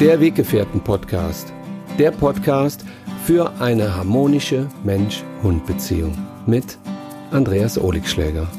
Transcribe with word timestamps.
Der 0.00 0.18
Weggefährten-Podcast. 0.18 1.52
Der 1.98 2.10
Podcast 2.10 2.86
für 3.26 3.52
eine 3.60 3.94
harmonische 3.94 4.66
Mensch-Hund-Beziehung 4.82 6.16
mit 6.46 6.78
Andreas 7.30 7.78
Oligschläger. 7.78 8.50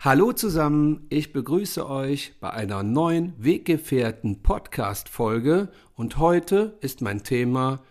Hallo 0.00 0.32
zusammen, 0.32 1.06
ich 1.10 1.34
begrüße 1.34 1.86
euch 1.86 2.40
bei 2.40 2.48
einer 2.48 2.82
neuen 2.82 3.34
Weggefährten 3.36 4.42
Podcast 4.42 5.10
Folge 5.10 5.68
und 5.96 6.16
heute 6.16 6.78
ist 6.80 7.02
mein 7.02 7.24
Thema 7.24 7.82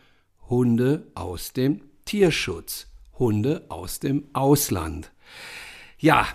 Hunde 0.50 1.12
aus 1.14 1.54
dem 1.54 1.82
Tierschutz, 2.06 2.88
Hunde 3.20 3.68
aus 3.70 4.00
dem 4.00 4.30
Ausland. 4.34 5.12
Ja, 6.00 6.26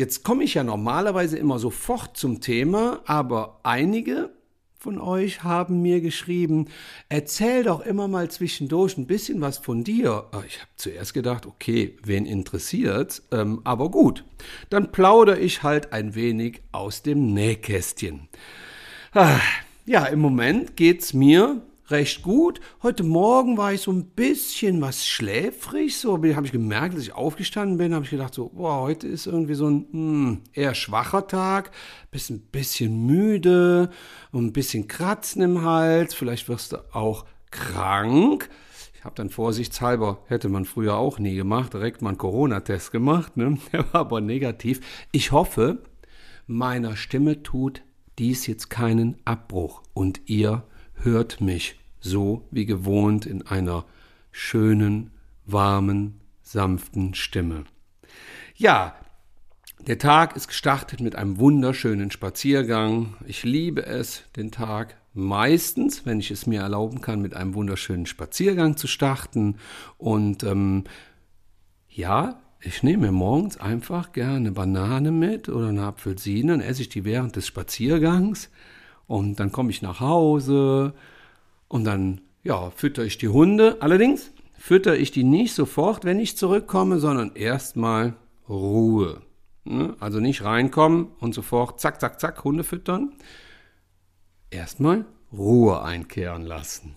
jetzt 0.00 0.24
komme 0.24 0.44
ich 0.44 0.54
ja 0.54 0.64
normalerweise 0.64 1.36
immer 1.36 1.58
sofort 1.58 2.16
zum 2.16 2.40
Thema, 2.40 3.02
aber 3.04 3.60
einige 3.64 4.30
von 4.78 4.98
euch 4.98 5.44
haben 5.44 5.82
mir 5.82 6.00
geschrieben, 6.00 6.68
erzähl 7.10 7.64
doch 7.64 7.82
immer 7.82 8.08
mal 8.08 8.30
zwischendurch 8.30 8.96
ein 8.96 9.06
bisschen 9.06 9.42
was 9.42 9.58
von 9.58 9.84
dir. 9.84 10.24
Ah, 10.32 10.42
ich 10.46 10.58
habe 10.58 10.70
zuerst 10.76 11.12
gedacht, 11.12 11.44
okay, 11.44 11.98
wen 12.02 12.24
interessiert, 12.24 13.22
ähm, 13.30 13.60
aber 13.64 13.90
gut, 13.90 14.24
dann 14.70 14.90
plaudere 14.90 15.38
ich 15.38 15.62
halt 15.62 15.92
ein 15.92 16.14
wenig 16.14 16.62
aus 16.72 17.02
dem 17.02 17.34
Nähkästchen. 17.34 18.30
Ah, 19.12 19.38
ja, 19.84 20.06
im 20.06 20.20
Moment 20.20 20.78
geht's 20.78 21.12
mir 21.12 21.60
recht 21.90 22.22
gut. 22.22 22.60
Heute 22.82 23.02
Morgen 23.02 23.56
war 23.56 23.72
ich 23.72 23.80
so 23.82 23.90
ein 23.90 24.04
bisschen 24.10 24.80
was 24.80 25.06
schläfrig, 25.06 25.96
so 25.96 26.12
habe 26.12 26.46
ich 26.46 26.52
gemerkt, 26.52 26.94
dass 26.94 27.02
ich 27.02 27.12
aufgestanden 27.12 27.78
bin, 27.78 27.94
habe 27.94 28.04
ich 28.04 28.10
gedacht 28.10 28.34
so, 28.34 28.50
boah, 28.50 28.80
heute 28.82 29.08
ist 29.08 29.26
irgendwie 29.26 29.54
so 29.54 29.68
ein 29.68 29.86
hm, 29.90 30.40
eher 30.52 30.74
schwacher 30.74 31.26
Tag, 31.26 31.72
bist 32.10 32.30
ein 32.30 32.40
bisschen 32.40 33.06
müde 33.06 33.90
und 34.30 34.46
ein 34.46 34.52
bisschen 34.52 34.88
Kratzen 34.88 35.42
im 35.42 35.62
Hals, 35.62 36.14
vielleicht 36.14 36.48
wirst 36.48 36.72
du 36.72 36.78
auch 36.94 37.24
krank. 37.50 38.48
Ich 38.94 39.04
habe 39.04 39.16
dann 39.16 39.30
vorsichtshalber, 39.30 40.18
hätte 40.26 40.48
man 40.48 40.66
früher 40.66 40.96
auch 40.96 41.18
nie 41.18 41.34
gemacht, 41.34 41.72
direkt 41.72 42.02
mal 42.02 42.10
einen 42.10 42.18
Corona-Test 42.18 42.92
gemacht, 42.92 43.36
ne? 43.36 43.58
der 43.72 43.92
war 43.92 44.02
aber 44.02 44.20
negativ. 44.20 44.80
Ich 45.10 45.32
hoffe, 45.32 45.82
meiner 46.46 46.96
Stimme 46.96 47.42
tut 47.42 47.82
dies 48.18 48.46
jetzt 48.46 48.68
keinen 48.68 49.16
Abbruch 49.24 49.82
und 49.94 50.20
ihr 50.26 50.64
hört 51.02 51.40
mich 51.40 51.76
so 52.00 52.46
wie 52.50 52.66
gewohnt 52.66 53.26
in 53.26 53.46
einer 53.46 53.84
schönen, 54.32 55.10
warmen, 55.44 56.20
sanften 56.42 57.14
Stimme. 57.14 57.64
Ja, 58.56 58.94
der 59.86 59.98
Tag 59.98 60.36
ist 60.36 60.48
gestartet 60.48 61.00
mit 61.00 61.16
einem 61.16 61.38
wunderschönen 61.38 62.10
Spaziergang. 62.10 63.14
Ich 63.26 63.44
liebe 63.44 63.86
es, 63.86 64.24
den 64.36 64.50
Tag 64.50 64.96
meistens, 65.14 66.04
wenn 66.04 66.20
ich 66.20 66.30
es 66.30 66.46
mir 66.46 66.60
erlauben 66.60 67.00
kann, 67.00 67.22
mit 67.22 67.34
einem 67.34 67.54
wunderschönen 67.54 68.06
Spaziergang 68.06 68.76
zu 68.76 68.86
starten. 68.86 69.56
Und 69.96 70.44
ähm, 70.44 70.84
ja, 71.88 72.40
ich 72.60 72.82
nehme 72.82 73.06
mir 73.06 73.12
morgens 73.12 73.56
einfach 73.56 74.12
gerne 74.12 74.36
eine 74.36 74.52
Banane 74.52 75.10
mit 75.10 75.48
oder 75.48 75.68
eine 75.68 75.84
Apfelsine, 75.84 76.52
dann 76.52 76.60
esse 76.60 76.82
ich 76.82 76.90
die 76.90 77.04
während 77.04 77.36
des 77.36 77.46
Spaziergangs 77.46 78.50
und 79.10 79.40
dann 79.40 79.50
komme 79.50 79.70
ich 79.70 79.82
nach 79.82 79.98
Hause, 79.98 80.94
und 81.66 81.82
dann, 81.84 82.20
ja, 82.44 82.70
fütter 82.70 83.02
ich 83.02 83.18
die 83.18 83.28
Hunde. 83.28 83.76
Allerdings 83.80 84.32
fütter 84.56 84.96
ich 84.96 85.10
die 85.10 85.24
nicht 85.24 85.52
sofort, 85.52 86.04
wenn 86.04 86.20
ich 86.20 86.36
zurückkomme, 86.36 87.00
sondern 87.00 87.34
erstmal 87.34 88.14
Ruhe. 88.48 89.22
Ne? 89.64 89.96
Also 89.98 90.20
nicht 90.20 90.44
reinkommen 90.44 91.08
und 91.18 91.34
sofort 91.34 91.80
zack, 91.80 92.00
zack, 92.00 92.20
zack, 92.20 92.44
Hunde 92.44 92.62
füttern. 92.62 93.12
Erstmal 94.50 95.06
Ruhe 95.32 95.82
einkehren 95.82 96.44
lassen. 96.44 96.94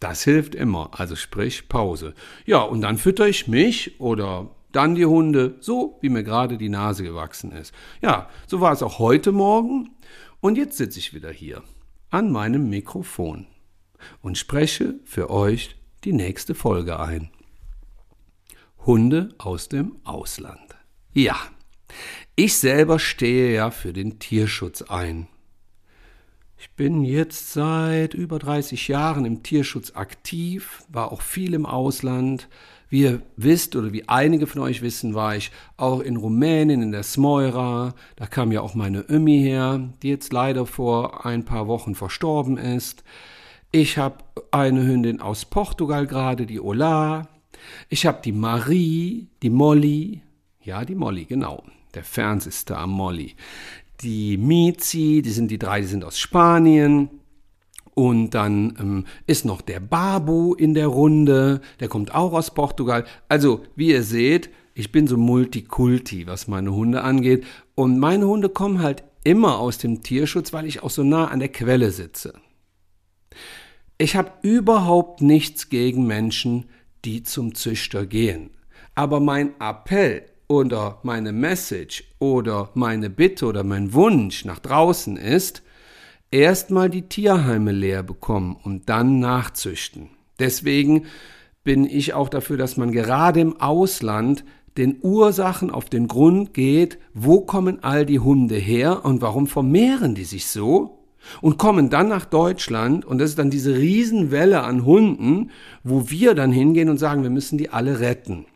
Das 0.00 0.24
hilft 0.24 0.56
immer, 0.56 0.90
also 0.92 1.14
sprich 1.14 1.68
Pause. 1.68 2.14
Ja, 2.46 2.62
und 2.62 2.80
dann 2.80 2.98
fütter 2.98 3.28
ich 3.28 3.46
mich 3.46 4.00
oder 4.00 4.50
dann 4.72 4.96
die 4.96 5.06
Hunde, 5.06 5.54
so 5.60 5.98
wie 6.00 6.08
mir 6.08 6.24
gerade 6.24 6.58
die 6.58 6.68
Nase 6.68 7.04
gewachsen 7.04 7.52
ist. 7.52 7.72
Ja, 8.00 8.28
so 8.48 8.60
war 8.60 8.72
es 8.72 8.82
auch 8.82 8.98
heute 8.98 9.30
Morgen 9.30 9.90
und 10.42 10.58
jetzt 10.58 10.76
sitze 10.76 10.98
ich 10.98 11.14
wieder 11.14 11.30
hier 11.30 11.62
an 12.10 12.30
meinem 12.30 12.68
Mikrofon 12.68 13.46
und 14.20 14.36
spreche 14.36 14.96
für 15.04 15.30
euch 15.30 15.76
die 16.04 16.12
nächste 16.12 16.54
Folge 16.54 16.98
ein. 16.98 17.30
Hunde 18.84 19.34
aus 19.38 19.68
dem 19.68 19.96
Ausland. 20.04 20.74
Ja, 21.14 21.36
ich 22.34 22.58
selber 22.58 22.98
stehe 22.98 23.54
ja 23.54 23.70
für 23.70 23.92
den 23.92 24.18
Tierschutz 24.18 24.82
ein. 24.82 25.28
Ich 26.58 26.70
bin 26.72 27.04
jetzt 27.04 27.52
seit 27.52 28.12
über 28.12 28.40
30 28.40 28.88
Jahren 28.88 29.24
im 29.24 29.44
Tierschutz 29.44 29.92
aktiv, 29.94 30.82
war 30.88 31.12
auch 31.12 31.22
viel 31.22 31.54
im 31.54 31.66
Ausland. 31.66 32.48
Wie 32.92 33.04
ihr 33.04 33.22
wisst 33.38 33.74
oder 33.74 33.94
wie 33.94 34.06
einige 34.06 34.46
von 34.46 34.60
euch 34.60 34.82
wissen, 34.82 35.14
war 35.14 35.34
ich 35.34 35.50
auch 35.78 36.00
in 36.00 36.18
Rumänien, 36.18 36.82
in 36.82 36.92
der 36.92 37.04
Smoira. 37.04 37.94
Da 38.16 38.26
kam 38.26 38.52
ja 38.52 38.60
auch 38.60 38.74
meine 38.74 39.00
Ömi 39.08 39.40
her, 39.40 39.88
die 40.02 40.10
jetzt 40.10 40.30
leider 40.30 40.66
vor 40.66 41.24
ein 41.24 41.46
paar 41.46 41.68
Wochen 41.68 41.94
verstorben 41.94 42.58
ist. 42.58 43.02
Ich 43.70 43.96
habe 43.96 44.18
eine 44.50 44.86
Hündin 44.86 45.22
aus 45.22 45.46
Portugal 45.46 46.06
gerade, 46.06 46.44
die 46.44 46.60
Ola. 46.60 47.30
Ich 47.88 48.04
habe 48.04 48.20
die 48.22 48.32
Marie, 48.32 49.28
die 49.42 49.48
Molly. 49.48 50.20
Ja, 50.62 50.84
die 50.84 50.94
Molly, 50.94 51.24
genau. 51.24 51.64
Der 51.94 52.04
Fernsehstar 52.04 52.86
Molly. 52.86 53.36
Die 54.02 54.36
Mizi, 54.36 55.22
die 55.24 55.30
sind 55.30 55.50
die 55.50 55.58
drei, 55.58 55.80
die 55.80 55.86
sind 55.86 56.04
aus 56.04 56.18
Spanien. 56.18 57.08
Und 57.94 58.30
dann 58.30 58.76
ähm, 58.80 59.04
ist 59.26 59.44
noch 59.44 59.60
der 59.60 59.80
Babu 59.80 60.54
in 60.54 60.74
der 60.74 60.86
Runde, 60.86 61.60
der 61.80 61.88
kommt 61.88 62.14
auch 62.14 62.32
aus 62.32 62.54
Portugal. 62.54 63.04
Also, 63.28 63.62
wie 63.76 63.90
ihr 63.90 64.02
seht, 64.02 64.50
ich 64.74 64.92
bin 64.92 65.06
so 65.06 65.18
Multikulti, 65.18 66.26
was 66.26 66.48
meine 66.48 66.72
Hunde 66.72 67.02
angeht. 67.02 67.44
Und 67.74 67.98
meine 67.98 68.26
Hunde 68.26 68.48
kommen 68.48 68.80
halt 68.80 69.04
immer 69.24 69.58
aus 69.58 69.78
dem 69.78 70.02
Tierschutz, 70.02 70.52
weil 70.52 70.66
ich 70.66 70.82
auch 70.82 70.90
so 70.90 71.02
nah 71.02 71.26
an 71.26 71.40
der 71.40 71.50
Quelle 71.50 71.90
sitze. 71.90 72.34
Ich 73.98 74.16
habe 74.16 74.32
überhaupt 74.42 75.20
nichts 75.20 75.68
gegen 75.68 76.06
Menschen, 76.06 76.64
die 77.04 77.22
zum 77.22 77.54
Züchter 77.54 78.06
gehen. 78.06 78.50
Aber 78.94 79.20
mein 79.20 79.52
Appell 79.60 80.24
oder 80.48 80.98
meine 81.02 81.32
Message 81.32 82.04
oder 82.18 82.70
meine 82.74 83.10
Bitte 83.10 83.46
oder 83.46 83.64
mein 83.64 83.92
Wunsch 83.92 84.44
nach 84.44 84.58
draußen 84.58 85.16
ist, 85.16 85.62
erstmal 86.32 86.90
die 86.90 87.02
Tierheime 87.02 87.72
leer 87.72 88.02
bekommen 88.02 88.56
und 88.62 88.88
dann 88.88 89.20
nachzüchten. 89.20 90.08
Deswegen 90.40 91.04
bin 91.62 91.84
ich 91.84 92.14
auch 92.14 92.28
dafür, 92.28 92.56
dass 92.56 92.76
man 92.76 92.90
gerade 92.90 93.40
im 93.40 93.60
Ausland 93.60 94.44
den 94.76 94.96
Ursachen 95.02 95.70
auf 95.70 95.88
den 95.88 96.08
Grund 96.08 96.54
geht, 96.54 96.98
wo 97.14 97.42
kommen 97.42 97.84
all 97.84 98.06
die 98.06 98.18
Hunde 98.18 98.56
her 98.56 99.04
und 99.04 99.20
warum 99.20 99.46
vermehren 99.46 100.14
die 100.14 100.24
sich 100.24 100.46
so 100.46 100.98
und 101.40 101.58
kommen 101.58 101.90
dann 101.90 102.08
nach 102.08 102.24
Deutschland 102.24 103.04
und 103.04 103.18
das 103.18 103.30
ist 103.30 103.38
dann 103.38 103.50
diese 103.50 103.76
Riesenwelle 103.76 104.62
an 104.62 104.84
Hunden, 104.84 105.50
wo 105.84 106.10
wir 106.10 106.34
dann 106.34 106.50
hingehen 106.50 106.88
und 106.88 106.98
sagen, 106.98 107.22
wir 107.22 107.30
müssen 107.30 107.58
die 107.58 107.70
alle 107.70 108.00
retten. 108.00 108.46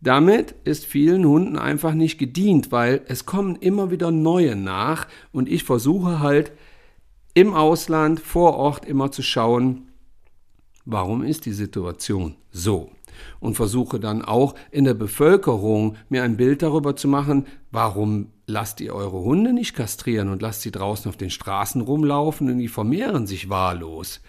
Damit 0.00 0.54
ist 0.64 0.86
vielen 0.86 1.26
Hunden 1.26 1.58
einfach 1.58 1.92
nicht 1.92 2.18
gedient, 2.18 2.70
weil 2.70 3.02
es 3.08 3.26
kommen 3.26 3.56
immer 3.56 3.90
wieder 3.90 4.10
neue 4.10 4.54
nach 4.54 5.08
und 5.32 5.48
ich 5.48 5.64
versuche 5.64 6.20
halt 6.20 6.52
im 7.34 7.52
Ausland 7.52 8.20
vor 8.20 8.54
Ort 8.54 8.84
immer 8.84 9.10
zu 9.10 9.22
schauen, 9.22 9.88
warum 10.84 11.22
ist 11.22 11.46
die 11.46 11.52
Situation 11.52 12.36
so? 12.50 12.90
Und 13.40 13.54
versuche 13.54 13.98
dann 13.98 14.22
auch 14.22 14.54
in 14.70 14.84
der 14.84 14.94
Bevölkerung 14.94 15.96
mir 16.08 16.22
ein 16.22 16.36
Bild 16.36 16.62
darüber 16.62 16.94
zu 16.94 17.08
machen, 17.08 17.46
warum 17.72 18.28
lasst 18.46 18.80
ihr 18.80 18.94
eure 18.94 19.20
Hunde 19.20 19.52
nicht 19.52 19.74
kastrieren 19.74 20.28
und 20.28 20.40
lasst 20.42 20.62
sie 20.62 20.70
draußen 20.70 21.08
auf 21.08 21.16
den 21.16 21.30
Straßen 21.30 21.80
rumlaufen 21.80 22.48
und 22.48 22.58
die 22.58 22.68
vermehren 22.68 23.26
sich 23.26 23.48
wahllos. 23.48 24.20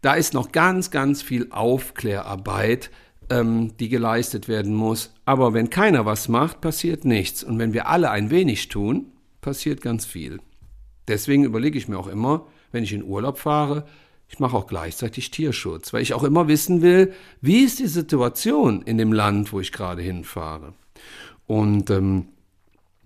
Da 0.00 0.14
ist 0.14 0.32
noch 0.32 0.52
ganz, 0.52 0.90
ganz 0.90 1.22
viel 1.22 1.48
Aufklärarbeit, 1.50 2.90
ähm, 3.30 3.76
die 3.78 3.88
geleistet 3.88 4.48
werden 4.48 4.74
muss. 4.74 5.14
Aber 5.24 5.54
wenn 5.54 5.70
keiner 5.70 6.04
was 6.04 6.28
macht, 6.28 6.60
passiert 6.60 7.04
nichts. 7.04 7.42
Und 7.42 7.58
wenn 7.58 7.72
wir 7.72 7.88
alle 7.88 8.10
ein 8.10 8.30
wenig 8.30 8.68
tun, 8.68 9.06
passiert 9.40 9.80
ganz 9.80 10.04
viel. 10.04 10.40
Deswegen 11.08 11.44
überlege 11.44 11.78
ich 11.78 11.88
mir 11.88 11.98
auch 11.98 12.08
immer, 12.08 12.46
wenn 12.72 12.84
ich 12.84 12.92
in 12.92 13.04
Urlaub 13.04 13.38
fahre, 13.38 13.86
ich 14.28 14.38
mache 14.38 14.56
auch 14.56 14.66
gleichzeitig 14.66 15.30
Tierschutz, 15.30 15.92
weil 15.92 16.02
ich 16.02 16.14
auch 16.14 16.22
immer 16.22 16.46
wissen 16.46 16.82
will, 16.82 17.12
wie 17.40 17.64
ist 17.64 17.80
die 17.80 17.88
Situation 17.88 18.82
in 18.82 18.98
dem 18.98 19.12
Land, 19.12 19.52
wo 19.52 19.58
ich 19.58 19.72
gerade 19.72 20.02
hinfahre. 20.02 20.74
Und 21.46 21.90
ähm, 21.90 22.28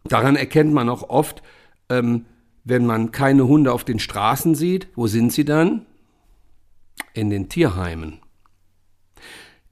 Daran 0.04 0.36
erkennt 0.36 0.72
man 0.72 0.88
auch 0.88 1.08
oft, 1.08 1.42
ähm, 1.88 2.26
wenn 2.62 2.86
man 2.86 3.10
keine 3.10 3.46
Hunde 3.48 3.72
auf 3.72 3.84
den 3.84 3.98
Straßen 3.98 4.54
sieht, 4.54 4.88
wo 4.94 5.06
sind 5.06 5.32
sie 5.32 5.44
dann? 5.44 5.86
In 7.14 7.30
den 7.30 7.48
Tierheimen. 7.48 8.20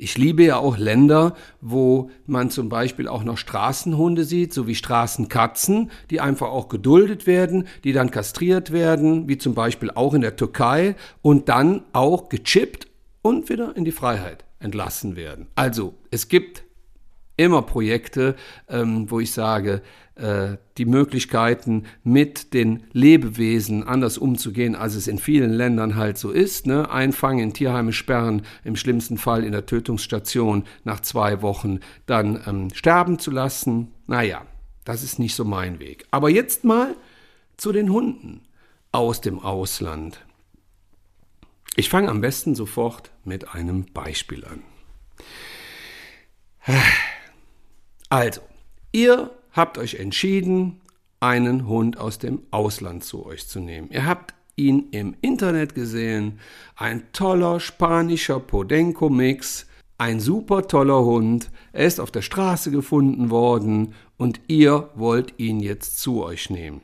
Ich 0.03 0.19
liebe 0.19 0.43
ja 0.43 0.57
auch 0.57 0.79
Länder, 0.79 1.37
wo 1.61 2.11
man 2.27 2.51
zum 2.51 2.69
Beispiel 2.69 3.07
auch 3.07 3.23
noch 3.23 3.39
Straßenhunde 3.39 4.25
sieht, 4.25 4.53
so 4.53 4.67
wie 4.67 4.75
Straßenkatzen, 4.75 5.93
die 6.11 6.21
einfach 6.21 6.49
auch 6.49 6.69
geduldet 6.69 7.29
werden, 7.29 7.69
die 7.85 7.93
dann 7.93 8.11
kastriert 8.11 8.73
werden, 8.73 9.29
wie 9.29 9.39
zum 9.39 9.55
Beispiel 9.55 9.93
auch 9.93 10.15
in 10.15 10.23
der 10.23 10.35
Türkei, 10.35 10.97
und 11.23 11.49
dann 11.49 11.85
auch 11.93 12.29
gechippt 12.31 12.89
und 13.23 13.49
wieder 13.49 13.77
in 13.77 13.85
die 13.85 13.93
Freiheit 13.93 14.45
entlassen 14.59 15.15
werden. 15.15 15.47
Also 15.55 15.95
es 16.11 16.27
gibt 16.27 16.65
immer 17.37 17.63
Projekte, 17.63 18.35
ähm, 18.69 19.09
wo 19.09 19.21
ich 19.21 19.31
sage, 19.31 19.83
äh, 20.15 20.59
die 20.77 20.85
Möglichkeiten 20.85 21.85
mit 22.05 22.53
den 22.53 22.85
Lebewesen 22.93 23.83
anders 23.83 24.19
umzugehen, 24.19 24.75
als 24.75 24.95
es 24.95 25.07
in 25.07 25.19
vielen 25.19 25.53
Ländern 25.53 25.97
halt 25.97 26.19
so 26.19 26.31
ist. 26.31 26.67
Ne? 26.67 26.91
Einfangen 26.91 27.39
in 27.41 27.55
Tierheime 27.55 27.93
sperren, 27.93 28.43
im 28.63 28.77
schlimmsten 28.77 29.17
Fall 29.17 29.43
in 29.43 29.53
der 29.53 29.65
Tötungsstation 29.65 30.65
nach 30.85 31.01
zwei 31.01 31.41
Wochen 31.41 31.81
dann 32.07 32.43
ähm, 32.47 32.69
sterben 32.75 33.19
zu 33.19 33.31
lassen. 33.31 33.93
Naja, 34.07 34.47
das 34.85 35.03
ist 35.03 35.19
nicht 35.19 35.35
so 35.35 35.45
mein 35.45 35.79
Weg. 35.81 36.05
Aber 36.11 36.29
jetzt 36.29 36.65
mal 36.65 36.95
zu 37.57 37.73
den 37.73 37.91
Hunden 37.91 38.43
aus 38.91 39.23
dem 39.23 39.39
Ausland. 39.41 40.25
Ich 41.77 41.89
fange 41.89 42.11
am 42.11 42.21
besten 42.21 42.55
sofort 42.55 43.11
mit 43.25 43.55
einem 43.55 43.87
Beispiel 43.93 44.45
an. 44.45 44.63
Also, 48.09 48.43
ihr 48.93 49.31
habt 49.53 49.79
euch 49.79 49.95
entschieden, 49.95 50.81
einen 51.21 51.69
Hund 51.69 51.99
aus 51.99 52.19
dem 52.19 52.43
Ausland 52.51 53.05
zu 53.05 53.25
euch 53.25 53.47
zu 53.47 53.61
nehmen. 53.61 53.89
Ihr 53.91 54.07
habt 54.07 54.35
ihn 54.57 54.89
im 54.91 55.15
Internet 55.21 55.75
gesehen, 55.75 56.41
ein 56.75 57.05
toller 57.13 57.61
spanischer 57.61 58.41
Podenco-Mix, 58.41 59.67
ein 59.99 60.19
super 60.21 60.67
toller 60.67 61.05
Hund, 61.05 61.51
er 61.73 61.87
ist 61.87 62.01
auf 62.01 62.11
der 62.11 62.23
Straße 62.23 62.71
gefunden 62.71 63.31
worden 63.31 63.95
und 64.17 64.41
ihr 64.49 64.91
wollt 64.95 65.35
ihn 65.39 65.61
jetzt 65.61 66.01
zu 66.01 66.25
euch 66.25 66.51
nehmen. 66.51 66.83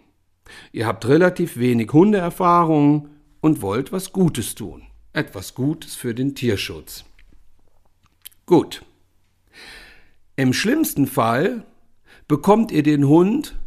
Ihr 0.73 0.87
habt 0.87 1.07
relativ 1.09 1.59
wenig 1.59 1.93
Hundeerfahrung 1.93 3.09
und 3.41 3.61
wollt 3.61 3.93
was 3.93 4.13
Gutes 4.13 4.55
tun, 4.55 4.83
etwas 5.13 5.55
Gutes 5.55 5.95
für 5.95 6.15
den 6.15 6.35
Tierschutz. 6.35 7.05
Gut, 8.47 8.85
im 10.37 10.53
schlimmsten 10.53 11.07
Fall 11.07 11.65
bekommt 12.29 12.71
ihr 12.71 12.83
den 12.83 13.09
Hund, 13.09 13.59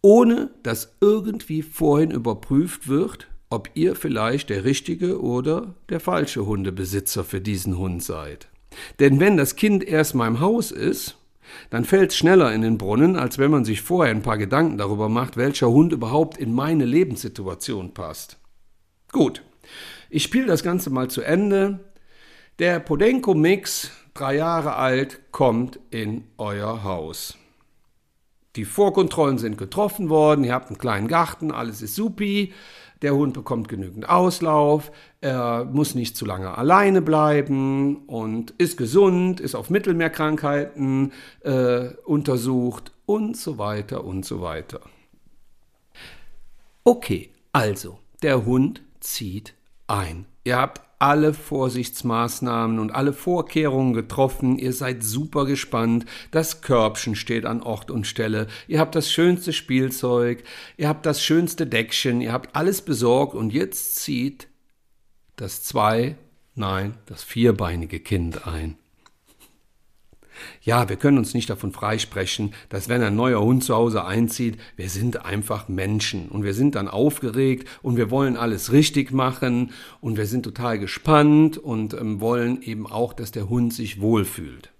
ohne 0.00 0.50
dass 0.62 0.96
irgendwie 1.00 1.62
vorhin 1.62 2.10
überprüft 2.10 2.88
wird, 2.88 3.28
ob 3.50 3.70
ihr 3.74 3.94
vielleicht 3.94 4.50
der 4.50 4.64
richtige 4.64 5.20
oder 5.20 5.74
der 5.88 6.00
falsche 6.00 6.46
Hundebesitzer 6.46 7.24
für 7.24 7.40
diesen 7.40 7.76
Hund 7.76 8.02
seid. 8.02 8.48
Denn 9.00 9.20
wenn 9.20 9.36
das 9.36 9.56
Kind 9.56 9.82
erstmal 9.82 10.28
im 10.28 10.40
Haus 10.40 10.70
ist, 10.70 11.16
dann 11.70 11.84
fällt 11.84 12.10
es 12.10 12.16
schneller 12.16 12.52
in 12.52 12.60
den 12.60 12.78
Brunnen, 12.78 13.16
als 13.16 13.38
wenn 13.38 13.50
man 13.50 13.64
sich 13.64 13.80
vorher 13.80 14.14
ein 14.14 14.22
paar 14.22 14.38
Gedanken 14.38 14.76
darüber 14.76 15.08
macht, 15.08 15.36
welcher 15.36 15.70
Hund 15.70 15.92
überhaupt 15.92 16.36
in 16.36 16.52
meine 16.52 16.84
Lebenssituation 16.84 17.94
passt. 17.94 18.38
Gut, 19.12 19.42
ich 20.10 20.22
spiele 20.22 20.46
das 20.46 20.62
Ganze 20.62 20.90
mal 20.90 21.08
zu 21.08 21.22
Ende. 21.22 21.80
Der 22.58 22.80
Podenco-Mix 22.80 23.90
drei 24.18 24.36
Jahre 24.36 24.74
alt, 24.76 25.20
kommt 25.30 25.78
in 25.90 26.24
euer 26.38 26.82
Haus. 26.82 27.38
Die 28.58 28.64
Vorkontrollen 28.64 29.38
sind 29.38 29.56
getroffen 29.56 30.08
worden, 30.08 30.42
ihr 30.42 30.52
habt 30.52 30.66
einen 30.66 30.78
kleinen 30.78 31.06
Garten, 31.06 31.52
alles 31.52 31.80
ist 31.80 31.94
supi, 31.94 32.52
der 33.02 33.14
Hund 33.14 33.32
bekommt 33.32 33.68
genügend 33.68 34.08
Auslauf, 34.08 34.90
er 35.20 35.64
muss 35.64 35.94
nicht 35.94 36.16
zu 36.16 36.24
lange 36.24 36.58
alleine 36.58 37.00
bleiben 37.00 37.98
und 38.08 38.50
ist 38.58 38.76
gesund, 38.76 39.38
ist 39.38 39.54
auf 39.54 39.70
Mittelmeerkrankheiten 39.70 41.12
äh, 41.42 41.90
untersucht 42.04 42.90
und 43.06 43.36
so 43.36 43.58
weiter 43.58 44.02
und 44.02 44.24
so 44.24 44.42
weiter. 44.42 44.80
Okay, 46.82 47.30
also, 47.52 48.00
der 48.22 48.44
Hund 48.44 48.82
zieht 48.98 49.54
ein. 49.86 50.26
Ihr 50.42 50.56
habt 50.56 50.80
alle 50.98 51.32
Vorsichtsmaßnahmen 51.32 52.78
und 52.78 52.94
alle 52.94 53.12
Vorkehrungen 53.12 53.92
getroffen. 53.92 54.58
Ihr 54.58 54.72
seid 54.72 55.02
super 55.02 55.44
gespannt. 55.46 56.06
Das 56.30 56.60
Körbchen 56.60 57.14
steht 57.14 57.46
an 57.46 57.62
Ort 57.62 57.90
und 57.90 58.06
Stelle. 58.06 58.48
Ihr 58.66 58.80
habt 58.80 58.94
das 58.94 59.10
schönste 59.10 59.52
Spielzeug. 59.52 60.42
Ihr 60.76 60.88
habt 60.88 61.06
das 61.06 61.22
schönste 61.22 61.66
Deckchen. 61.66 62.20
Ihr 62.20 62.32
habt 62.32 62.56
alles 62.56 62.82
besorgt 62.82 63.34
und 63.34 63.52
jetzt 63.52 63.96
zieht 63.96 64.48
das 65.36 65.62
zwei, 65.62 66.16
nein, 66.54 66.94
das 67.06 67.22
vierbeinige 67.22 68.00
Kind 68.00 68.46
ein. 68.46 68.76
Ja, 70.62 70.88
wir 70.88 70.96
können 70.96 71.18
uns 71.18 71.34
nicht 71.34 71.50
davon 71.50 71.72
freisprechen, 71.72 72.54
dass 72.68 72.88
wenn 72.88 73.02
ein 73.02 73.16
neuer 73.16 73.40
Hund 73.40 73.64
zu 73.64 73.74
Hause 73.74 74.04
einzieht, 74.04 74.58
wir 74.76 74.88
sind 74.88 75.24
einfach 75.24 75.68
Menschen 75.68 76.28
und 76.28 76.44
wir 76.44 76.54
sind 76.54 76.74
dann 76.74 76.88
aufgeregt 76.88 77.68
und 77.82 77.96
wir 77.96 78.10
wollen 78.10 78.36
alles 78.36 78.72
richtig 78.72 79.12
machen 79.12 79.72
und 80.00 80.16
wir 80.16 80.26
sind 80.26 80.42
total 80.42 80.78
gespannt 80.78 81.58
und 81.58 81.94
ähm, 81.94 82.20
wollen 82.20 82.62
eben 82.62 82.86
auch, 82.86 83.12
dass 83.12 83.32
der 83.32 83.48
Hund 83.48 83.72
sich 83.72 84.00
wohlfühlt. 84.00 84.70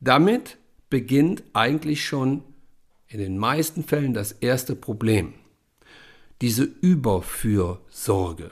Damit 0.00 0.58
beginnt 0.90 1.42
eigentlich 1.52 2.04
schon 2.04 2.42
in 3.08 3.18
den 3.18 3.38
meisten 3.38 3.84
Fällen 3.84 4.14
das 4.14 4.32
erste 4.32 4.76
Problem. 4.76 5.34
Diese 6.40 6.64
Überfürsorge. 6.64 8.50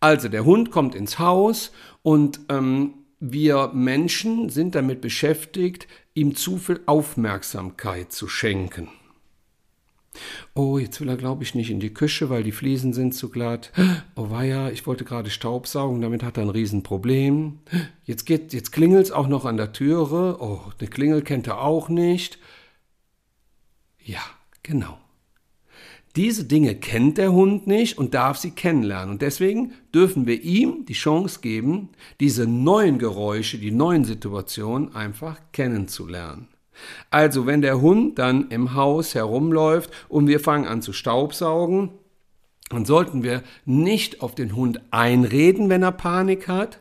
Also 0.00 0.28
der 0.28 0.44
Hund 0.44 0.70
kommt 0.70 0.94
ins 0.94 1.18
Haus 1.18 1.72
und 2.02 2.40
ähm, 2.48 3.03
wir 3.32 3.70
Menschen 3.72 4.50
sind 4.50 4.74
damit 4.74 5.00
beschäftigt, 5.00 5.88
ihm 6.14 6.34
zu 6.34 6.58
viel 6.58 6.80
Aufmerksamkeit 6.86 8.12
zu 8.12 8.28
schenken. 8.28 8.88
Oh, 10.54 10.78
jetzt 10.78 11.00
will 11.00 11.08
er, 11.08 11.16
glaube 11.16 11.42
ich, 11.42 11.54
nicht 11.54 11.70
in 11.70 11.80
die 11.80 11.92
Küche, 11.92 12.30
weil 12.30 12.44
die 12.44 12.52
Fliesen 12.52 12.92
sind 12.92 13.14
zu 13.14 13.30
glatt. 13.30 13.72
Oh 14.14 14.30
weia, 14.30 14.70
ich 14.70 14.86
wollte 14.86 15.04
gerade 15.04 15.30
Staubsaugen, 15.30 16.00
damit 16.00 16.22
hat 16.22 16.36
er 16.36 16.44
ein 16.44 16.50
Riesenproblem. 16.50 17.58
Jetzt, 18.04 18.24
geht, 18.24 18.52
jetzt 18.52 18.70
klingelt 18.70 19.06
es 19.06 19.12
auch 19.12 19.26
noch 19.26 19.44
an 19.44 19.56
der 19.56 19.72
Türe. 19.72 20.36
Oh, 20.40 20.60
eine 20.78 20.88
Klingel 20.88 21.22
kennt 21.22 21.48
er 21.48 21.60
auch 21.60 21.88
nicht. 21.88 22.38
Ja, 23.98 24.22
genau. 24.62 24.98
Diese 26.16 26.44
Dinge 26.44 26.76
kennt 26.76 27.18
der 27.18 27.32
Hund 27.32 27.66
nicht 27.66 27.98
und 27.98 28.14
darf 28.14 28.38
sie 28.38 28.52
kennenlernen. 28.52 29.14
Und 29.14 29.22
deswegen 29.22 29.72
dürfen 29.92 30.26
wir 30.26 30.42
ihm 30.42 30.86
die 30.86 30.92
Chance 30.92 31.40
geben, 31.40 31.88
diese 32.20 32.46
neuen 32.46 32.98
Geräusche, 32.98 33.58
die 33.58 33.72
neuen 33.72 34.04
Situationen 34.04 34.94
einfach 34.94 35.40
kennenzulernen. 35.52 36.48
Also 37.10 37.46
wenn 37.46 37.62
der 37.62 37.80
Hund 37.80 38.18
dann 38.18 38.48
im 38.50 38.74
Haus 38.74 39.14
herumläuft 39.14 39.90
und 40.08 40.28
wir 40.28 40.40
fangen 40.40 40.66
an 40.66 40.82
zu 40.82 40.92
staubsaugen, 40.92 41.90
dann 42.70 42.84
sollten 42.84 43.22
wir 43.22 43.42
nicht 43.64 44.22
auf 44.22 44.34
den 44.34 44.54
Hund 44.54 44.80
einreden, 44.90 45.68
wenn 45.68 45.82
er 45.82 45.92
Panik 45.92 46.48
hat, 46.48 46.80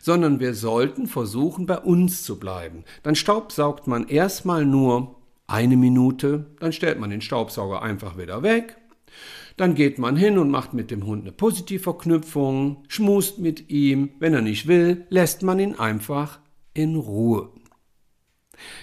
sondern 0.00 0.40
wir 0.40 0.54
sollten 0.54 1.06
versuchen, 1.06 1.66
bei 1.66 1.78
uns 1.78 2.22
zu 2.22 2.38
bleiben. 2.38 2.84
Dann 3.02 3.14
staubsaugt 3.14 3.86
man 3.86 4.08
erstmal 4.08 4.64
nur 4.64 5.16
eine 5.46 5.76
Minute, 5.76 6.46
dann 6.60 6.72
stellt 6.72 6.98
man 6.98 7.10
den 7.10 7.20
Staubsauger 7.20 7.82
einfach 7.82 8.16
wieder 8.18 8.42
weg. 8.42 8.76
Dann 9.56 9.74
geht 9.74 9.98
man 9.98 10.16
hin 10.16 10.38
und 10.38 10.50
macht 10.50 10.74
mit 10.74 10.90
dem 10.90 11.06
Hund 11.06 11.22
eine 11.22 11.32
Positivverknüpfung, 11.32 12.84
schmust 12.88 13.38
mit 13.38 13.70
ihm. 13.70 14.10
Wenn 14.18 14.34
er 14.34 14.42
nicht 14.42 14.66
will, 14.66 15.06
lässt 15.10 15.42
man 15.42 15.60
ihn 15.60 15.74
einfach 15.74 16.40
in 16.72 16.96
Ruhe. 16.96 17.50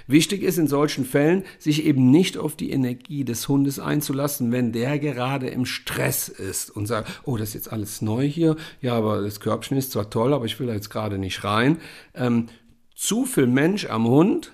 Wichtig 0.08 0.44
ist 0.44 0.58
in 0.58 0.68
solchen 0.68 1.06
Fällen, 1.06 1.44
sich 1.60 1.86
eben 1.86 2.12
nicht 2.12 2.38
auf 2.38 2.56
die 2.56 2.72
Energie 2.72 3.24
des 3.24 3.48
Hundes 3.48 3.80
einzulassen, 3.80 4.52
wenn 4.52 4.72
der 4.72 5.00
gerade 5.00 5.48
im 5.48 5.66
Stress 5.66 6.30
ist 6.30 6.70
und 6.70 6.88
sagt, 6.88 7.22
oh, 7.24 7.38
das 7.38 7.50
ist 7.50 7.56
jetzt 7.56 7.72
alles 7.72 8.02
neu 8.02 8.28
hier, 8.28 8.56
ja, 8.82 8.96
aber 8.96 9.22
das 9.22 9.40
Körbchen 9.40 9.78
ist 9.78 9.92
zwar 9.92 10.10
toll, 10.10 10.34
aber 10.34 10.46
ich 10.46 10.60
will 10.60 10.68
da 10.68 10.74
jetzt 10.74 10.90
gerade 10.90 11.18
nicht 11.18 11.44
rein. 11.44 11.78
Ähm, 12.14 12.48
zu 12.96 13.26
viel 13.26 13.48
Mensch 13.48 13.86
am 13.86 14.08
Hund 14.08 14.54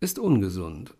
ist 0.00 0.18
ungesund. 0.18 0.94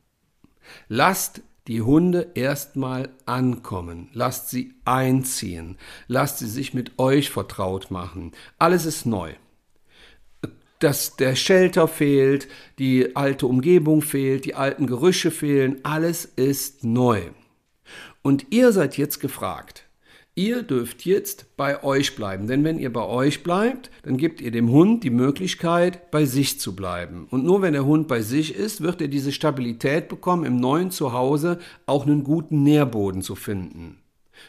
Lasst 0.89 1.43
die 1.67 1.83
Hunde 1.83 2.33
erstmal 2.35 3.11
ankommen, 3.27 4.09
lasst 4.13 4.51
sie 4.51 4.75
einziehen, 4.85 5.79
lasst 6.09 6.39
sie 6.39 6.49
sich 6.49 6.75
mit 6.75 6.99
euch 6.99 7.31
vertraut 7.31 7.91
machen. 7.91 8.33
Alles 8.59 8.87
ist 8.87 9.07
neu. 9.07 9.35
Dass 10.79 11.17
der 11.17 11.37
Shelter 11.37 11.87
fehlt, 11.87 12.49
die 12.79 13.15
alte 13.15 13.47
Umgebung 13.47 14.01
fehlt, 14.01 14.47
die 14.47 14.55
alten 14.55 14.87
Gerüche 14.87 15.31
fehlen, 15.31 15.79
alles 15.85 16.25
ist 16.25 16.85
neu. 16.85 17.21
Und 18.23 18.47
ihr 18.51 18.73
seid 18.73 18.97
jetzt 18.97 19.21
gefragt, 19.21 19.90
Ihr 20.41 20.63
dürft 20.63 21.05
jetzt 21.05 21.55
bei 21.59 21.85
euch 21.85 22.17
bleiben, 22.17 22.47
denn 22.47 22.65
wenn 22.65 22.79
ihr 22.79 22.91
bei 22.91 23.05
euch 23.05 23.43
bleibt, 23.43 23.91
dann 24.05 24.17
gebt 24.17 24.41
ihr 24.41 24.51
dem 24.51 24.71
Hund 24.71 25.05
die 25.05 25.11
Möglichkeit, 25.11 26.11
bei 26.11 26.25
sich 26.25 26.59
zu 26.59 26.75
bleiben. 26.75 27.27
Und 27.29 27.45
nur 27.45 27.61
wenn 27.61 27.75
der 27.75 27.85
Hund 27.85 28.09
bei 28.09 28.23
sich 28.23 28.55
ist, 28.55 28.81
wird 28.81 29.03
er 29.03 29.09
diese 29.09 29.33
Stabilität 29.33 30.09
bekommen, 30.09 30.47
im 30.47 30.57
neuen 30.57 30.91
Zuhause 30.91 31.59
auch 31.85 32.07
einen 32.07 32.25
guten 32.25 32.63
Nährboden 32.63 33.21
zu 33.21 33.35
finden. 33.35 33.99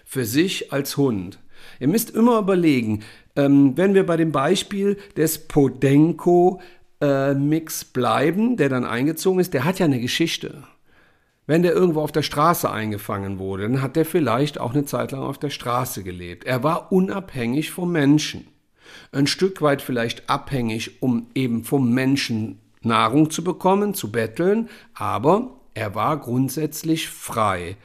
Für 0.05 0.23
sich 0.23 0.71
als 0.71 0.95
Hund. 0.95 1.39
Ihr 1.81 1.89
müsst 1.89 2.11
immer 2.11 2.39
überlegen, 2.39 3.01
ähm, 3.35 3.75
wenn 3.75 3.93
wir 3.93 4.05
bei 4.05 4.15
dem 4.15 4.31
Beispiel 4.31 4.95
des 5.17 5.39
Podenko 5.39 6.61
äh, 7.01 7.33
Mix 7.33 7.83
bleiben, 7.83 8.55
der 8.55 8.69
dann 8.69 8.85
eingezogen 8.85 9.41
ist, 9.41 9.53
der 9.53 9.65
hat 9.65 9.79
ja 9.79 9.87
eine 9.87 9.99
Geschichte. 9.99 10.63
Wenn 11.51 11.63
der 11.63 11.73
irgendwo 11.73 11.99
auf 11.99 12.13
der 12.13 12.21
Straße 12.21 12.71
eingefangen 12.71 13.37
wurde, 13.37 13.63
dann 13.63 13.81
hat 13.81 13.97
der 13.97 14.05
vielleicht 14.05 14.57
auch 14.57 14.73
eine 14.73 14.85
Zeit 14.85 15.11
lang 15.11 15.21
auf 15.21 15.37
der 15.37 15.49
Straße 15.49 16.01
gelebt. 16.01 16.45
Er 16.45 16.63
war 16.63 16.93
unabhängig 16.93 17.71
vom 17.71 17.91
Menschen. 17.91 18.47
Ein 19.11 19.27
Stück 19.27 19.61
weit 19.61 19.81
vielleicht 19.81 20.29
abhängig, 20.29 21.01
um 21.03 21.27
eben 21.35 21.65
vom 21.65 21.93
Menschen 21.93 22.59
Nahrung 22.83 23.31
zu 23.31 23.43
bekommen, 23.43 23.93
zu 23.93 24.13
betteln, 24.13 24.69
aber 24.93 25.59
er 25.73 25.93
war 25.93 26.21
grundsätzlich 26.21 27.09
frei. 27.09 27.75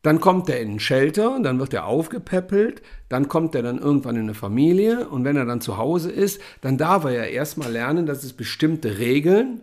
Dann 0.00 0.18
kommt 0.18 0.48
er 0.48 0.60
in 0.60 0.76
ein 0.76 0.80
Shelter, 0.80 1.38
dann 1.42 1.58
wird 1.58 1.74
er 1.74 1.84
aufgepäppelt, 1.84 2.80
dann 3.10 3.28
kommt 3.28 3.54
er 3.54 3.62
dann 3.62 3.78
irgendwann 3.78 4.16
in 4.16 4.22
eine 4.22 4.32
Familie 4.32 5.06
und 5.06 5.22
wenn 5.22 5.36
er 5.36 5.44
dann 5.44 5.60
zu 5.60 5.76
Hause 5.76 6.10
ist, 6.10 6.40
dann 6.62 6.78
darf 6.78 7.04
er 7.04 7.12
ja 7.12 7.24
erstmal 7.24 7.70
lernen, 7.70 8.06
dass 8.06 8.24
es 8.24 8.32
bestimmte 8.32 8.96
Regeln 8.96 9.60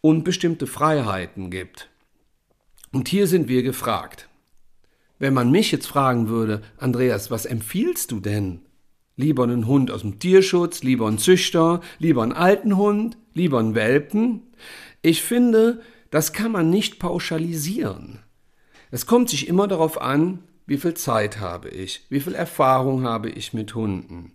und 0.00 0.24
bestimmte 0.24 0.66
Freiheiten 0.66 1.50
gibt. 1.50 1.90
Und 2.94 3.08
hier 3.08 3.26
sind 3.26 3.48
wir 3.48 3.64
gefragt. 3.64 4.28
Wenn 5.18 5.34
man 5.34 5.50
mich 5.50 5.72
jetzt 5.72 5.88
fragen 5.88 6.28
würde, 6.28 6.62
Andreas, 6.76 7.28
was 7.28 7.44
empfiehlst 7.44 8.12
du 8.12 8.20
denn? 8.20 8.60
Lieber 9.16 9.42
einen 9.42 9.66
Hund 9.66 9.90
aus 9.90 10.02
dem 10.02 10.20
Tierschutz, 10.20 10.84
lieber 10.84 11.08
einen 11.08 11.18
Züchter, 11.18 11.80
lieber 11.98 12.22
einen 12.22 12.32
alten 12.32 12.76
Hund, 12.76 13.18
lieber 13.32 13.58
einen 13.58 13.74
Welpen? 13.74 14.42
Ich 15.02 15.22
finde, 15.22 15.80
das 16.10 16.32
kann 16.32 16.52
man 16.52 16.70
nicht 16.70 17.00
pauschalisieren. 17.00 18.20
Es 18.92 19.06
kommt 19.06 19.28
sich 19.28 19.48
immer 19.48 19.66
darauf 19.66 20.00
an, 20.00 20.44
wie 20.66 20.78
viel 20.78 20.94
Zeit 20.94 21.40
habe 21.40 21.70
ich, 21.70 22.06
wie 22.10 22.20
viel 22.20 22.36
Erfahrung 22.36 23.02
habe 23.02 23.28
ich 23.28 23.52
mit 23.52 23.74
Hunden, 23.74 24.34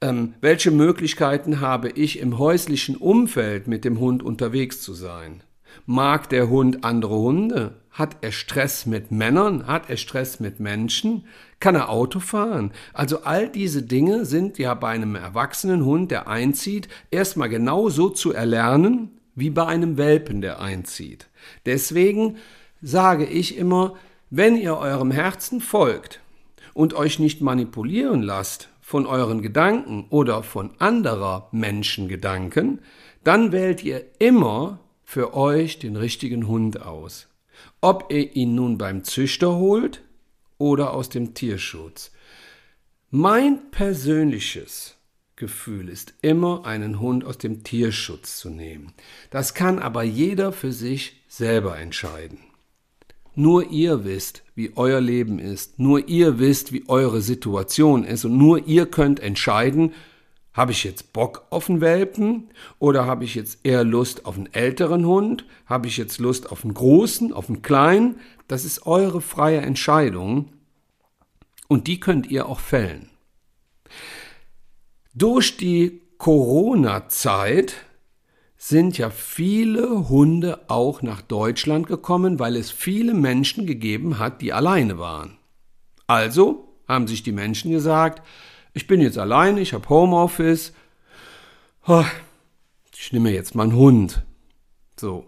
ähm, 0.00 0.32
welche 0.40 0.70
Möglichkeiten 0.70 1.60
habe 1.60 1.90
ich 1.90 2.20
im 2.20 2.38
häuslichen 2.38 2.96
Umfeld 2.96 3.68
mit 3.68 3.84
dem 3.84 4.00
Hund 4.00 4.22
unterwegs 4.22 4.80
zu 4.80 4.94
sein. 4.94 5.42
Mag 5.86 6.28
der 6.28 6.48
Hund 6.48 6.84
andere 6.84 7.16
Hunde? 7.16 7.76
Hat 7.90 8.18
er 8.20 8.30
Stress 8.30 8.86
mit 8.86 9.10
Männern? 9.10 9.66
Hat 9.66 9.90
er 9.90 9.96
Stress 9.96 10.38
mit 10.38 10.60
Menschen? 10.60 11.24
Kann 11.60 11.74
er 11.74 11.88
Auto 11.88 12.20
fahren? 12.20 12.72
Also 12.92 13.22
all 13.22 13.48
diese 13.48 13.82
Dinge 13.82 14.24
sind 14.24 14.58
ja 14.58 14.74
bei 14.74 14.90
einem 14.90 15.16
erwachsenen 15.16 15.84
Hund, 15.84 16.10
der 16.10 16.28
einzieht, 16.28 16.88
erstmal 17.10 17.48
genau 17.48 17.88
so 17.88 18.08
zu 18.08 18.32
erlernen, 18.32 19.18
wie 19.34 19.50
bei 19.50 19.66
einem 19.66 19.96
Welpen, 19.96 20.40
der 20.40 20.60
einzieht. 20.60 21.28
Deswegen 21.66 22.36
sage 22.82 23.24
ich 23.24 23.56
immer, 23.56 23.94
wenn 24.30 24.56
ihr 24.56 24.76
eurem 24.76 25.10
Herzen 25.10 25.60
folgt 25.60 26.20
und 26.74 26.94
euch 26.94 27.18
nicht 27.18 27.40
manipulieren 27.40 28.22
lasst 28.22 28.68
von 28.80 29.06
euren 29.06 29.42
Gedanken 29.42 30.06
oder 30.10 30.42
von 30.42 30.70
anderer 30.78 31.48
Menschen 31.50 32.08
Gedanken, 32.08 32.80
dann 33.24 33.52
wählt 33.52 33.82
ihr 33.82 34.04
immer 34.18 34.78
für 35.10 35.32
euch 35.32 35.78
den 35.78 35.96
richtigen 35.96 36.48
Hund 36.48 36.82
aus. 36.82 37.28
Ob 37.80 38.12
ihr 38.12 38.36
ihn 38.36 38.54
nun 38.54 38.76
beim 38.76 39.04
Züchter 39.04 39.56
holt 39.56 40.02
oder 40.58 40.92
aus 40.92 41.08
dem 41.08 41.32
Tierschutz. 41.32 42.12
Mein 43.10 43.70
persönliches 43.70 44.96
Gefühl 45.34 45.88
ist 45.88 46.12
immer, 46.20 46.66
einen 46.66 47.00
Hund 47.00 47.24
aus 47.24 47.38
dem 47.38 47.64
Tierschutz 47.64 48.38
zu 48.38 48.50
nehmen. 48.50 48.92
Das 49.30 49.54
kann 49.54 49.78
aber 49.78 50.02
jeder 50.02 50.52
für 50.52 50.72
sich 50.72 51.22
selber 51.26 51.78
entscheiden. 51.78 52.40
Nur 53.34 53.70
ihr 53.70 54.04
wisst, 54.04 54.42
wie 54.54 54.72
euer 54.76 55.00
Leben 55.00 55.38
ist. 55.38 55.78
Nur 55.78 56.06
ihr 56.06 56.38
wisst, 56.38 56.70
wie 56.70 56.86
eure 56.86 57.22
Situation 57.22 58.04
ist. 58.04 58.26
Und 58.26 58.36
nur 58.36 58.66
ihr 58.66 58.84
könnt 58.84 59.20
entscheiden, 59.20 59.94
habe 60.58 60.72
ich 60.72 60.82
jetzt 60.82 61.12
Bock 61.12 61.46
auf 61.50 61.70
einen 61.70 61.80
Welpen 61.80 62.50
oder 62.80 63.06
habe 63.06 63.22
ich 63.22 63.36
jetzt 63.36 63.60
eher 63.62 63.84
Lust 63.84 64.26
auf 64.26 64.36
einen 64.36 64.52
älteren 64.52 65.06
Hund? 65.06 65.44
Habe 65.66 65.86
ich 65.86 65.96
jetzt 65.96 66.18
Lust 66.18 66.50
auf 66.50 66.64
einen 66.64 66.74
großen, 66.74 67.32
auf 67.32 67.48
einen 67.48 67.62
kleinen? 67.62 68.18
Das 68.48 68.64
ist 68.64 68.84
eure 68.84 69.20
freie 69.20 69.60
Entscheidung 69.60 70.46
und 71.68 71.86
die 71.86 72.00
könnt 72.00 72.26
ihr 72.26 72.48
auch 72.48 72.58
fällen. 72.58 73.08
Durch 75.14 75.56
die 75.56 76.02
Corona-Zeit 76.18 77.76
sind 78.56 78.98
ja 78.98 79.10
viele 79.10 80.08
Hunde 80.08 80.68
auch 80.68 81.02
nach 81.02 81.22
Deutschland 81.22 81.86
gekommen, 81.86 82.40
weil 82.40 82.56
es 82.56 82.72
viele 82.72 83.14
Menschen 83.14 83.64
gegeben 83.64 84.18
hat, 84.18 84.42
die 84.42 84.52
alleine 84.52 84.98
waren. 84.98 85.38
Also 86.08 86.74
haben 86.88 87.06
sich 87.06 87.22
die 87.22 87.30
Menschen 87.30 87.70
gesagt, 87.70 88.26
ich 88.78 88.86
bin 88.86 89.00
jetzt 89.00 89.18
alleine, 89.18 89.60
ich 89.60 89.72
habe 89.72 89.88
Homeoffice, 89.88 90.72
ich 92.96 93.12
nehme 93.12 93.32
jetzt 93.32 93.56
mal 93.56 93.64
einen 93.64 93.74
Hund. 93.74 94.22
So. 94.94 95.26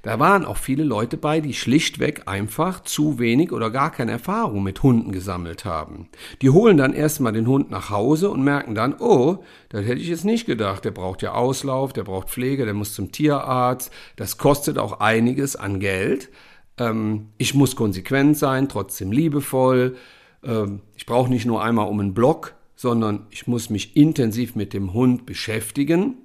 Da 0.00 0.18
waren 0.18 0.46
auch 0.46 0.56
viele 0.56 0.84
Leute 0.84 1.18
bei, 1.18 1.42
die 1.42 1.52
schlichtweg 1.52 2.22
einfach 2.26 2.82
zu 2.82 3.18
wenig 3.18 3.52
oder 3.52 3.70
gar 3.70 3.90
keine 3.90 4.12
Erfahrung 4.12 4.62
mit 4.62 4.82
Hunden 4.82 5.12
gesammelt 5.12 5.66
haben. 5.66 6.08
Die 6.40 6.48
holen 6.48 6.78
dann 6.78 6.94
erstmal 6.94 7.34
den 7.34 7.46
Hund 7.46 7.70
nach 7.70 7.90
Hause 7.90 8.30
und 8.30 8.42
merken 8.42 8.74
dann, 8.74 8.94
oh, 8.98 9.44
das 9.68 9.84
hätte 9.84 10.00
ich 10.00 10.08
jetzt 10.08 10.24
nicht 10.24 10.46
gedacht. 10.46 10.82
Der 10.86 10.90
braucht 10.90 11.20
ja 11.20 11.32
Auslauf, 11.32 11.92
der 11.92 12.04
braucht 12.04 12.30
Pflege, 12.30 12.64
der 12.64 12.72
muss 12.72 12.94
zum 12.94 13.12
Tierarzt. 13.12 13.92
Das 14.16 14.38
kostet 14.38 14.78
auch 14.78 15.00
einiges 15.00 15.54
an 15.54 15.80
Geld. 15.80 16.30
Ähm, 16.78 17.28
ich 17.36 17.54
muss 17.54 17.76
konsequent 17.76 18.38
sein, 18.38 18.70
trotzdem 18.70 19.12
liebevoll. 19.12 19.96
Ähm, 20.42 20.80
ich 20.96 21.04
brauche 21.04 21.28
nicht 21.28 21.44
nur 21.44 21.62
einmal 21.62 21.88
um 21.88 22.00
einen 22.00 22.14
Block, 22.14 22.54
sondern 22.80 23.26
ich 23.30 23.46
muss 23.46 23.68
mich 23.68 23.96
intensiv 23.96 24.54
mit 24.54 24.72
dem 24.72 24.92
Hund 24.92 25.26
beschäftigen 25.26 26.16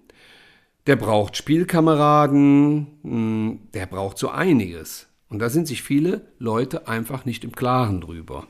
der 0.88 0.96
braucht 0.96 1.36
Spielkameraden, 1.36 2.88
hm, 3.02 3.60
der 3.74 3.86
braucht 3.88 4.18
so 4.18 4.30
einiges. 4.30 5.08
Und 5.30 5.40
da 5.40 5.50
sind 5.50 5.68
sich 5.68 5.82
viele 5.82 6.28
Leute 6.38 6.88
einfach 6.88 7.26
nicht 7.26 7.44
im 7.44 7.52
Klaren 7.52 8.02
drüber. 8.02 8.48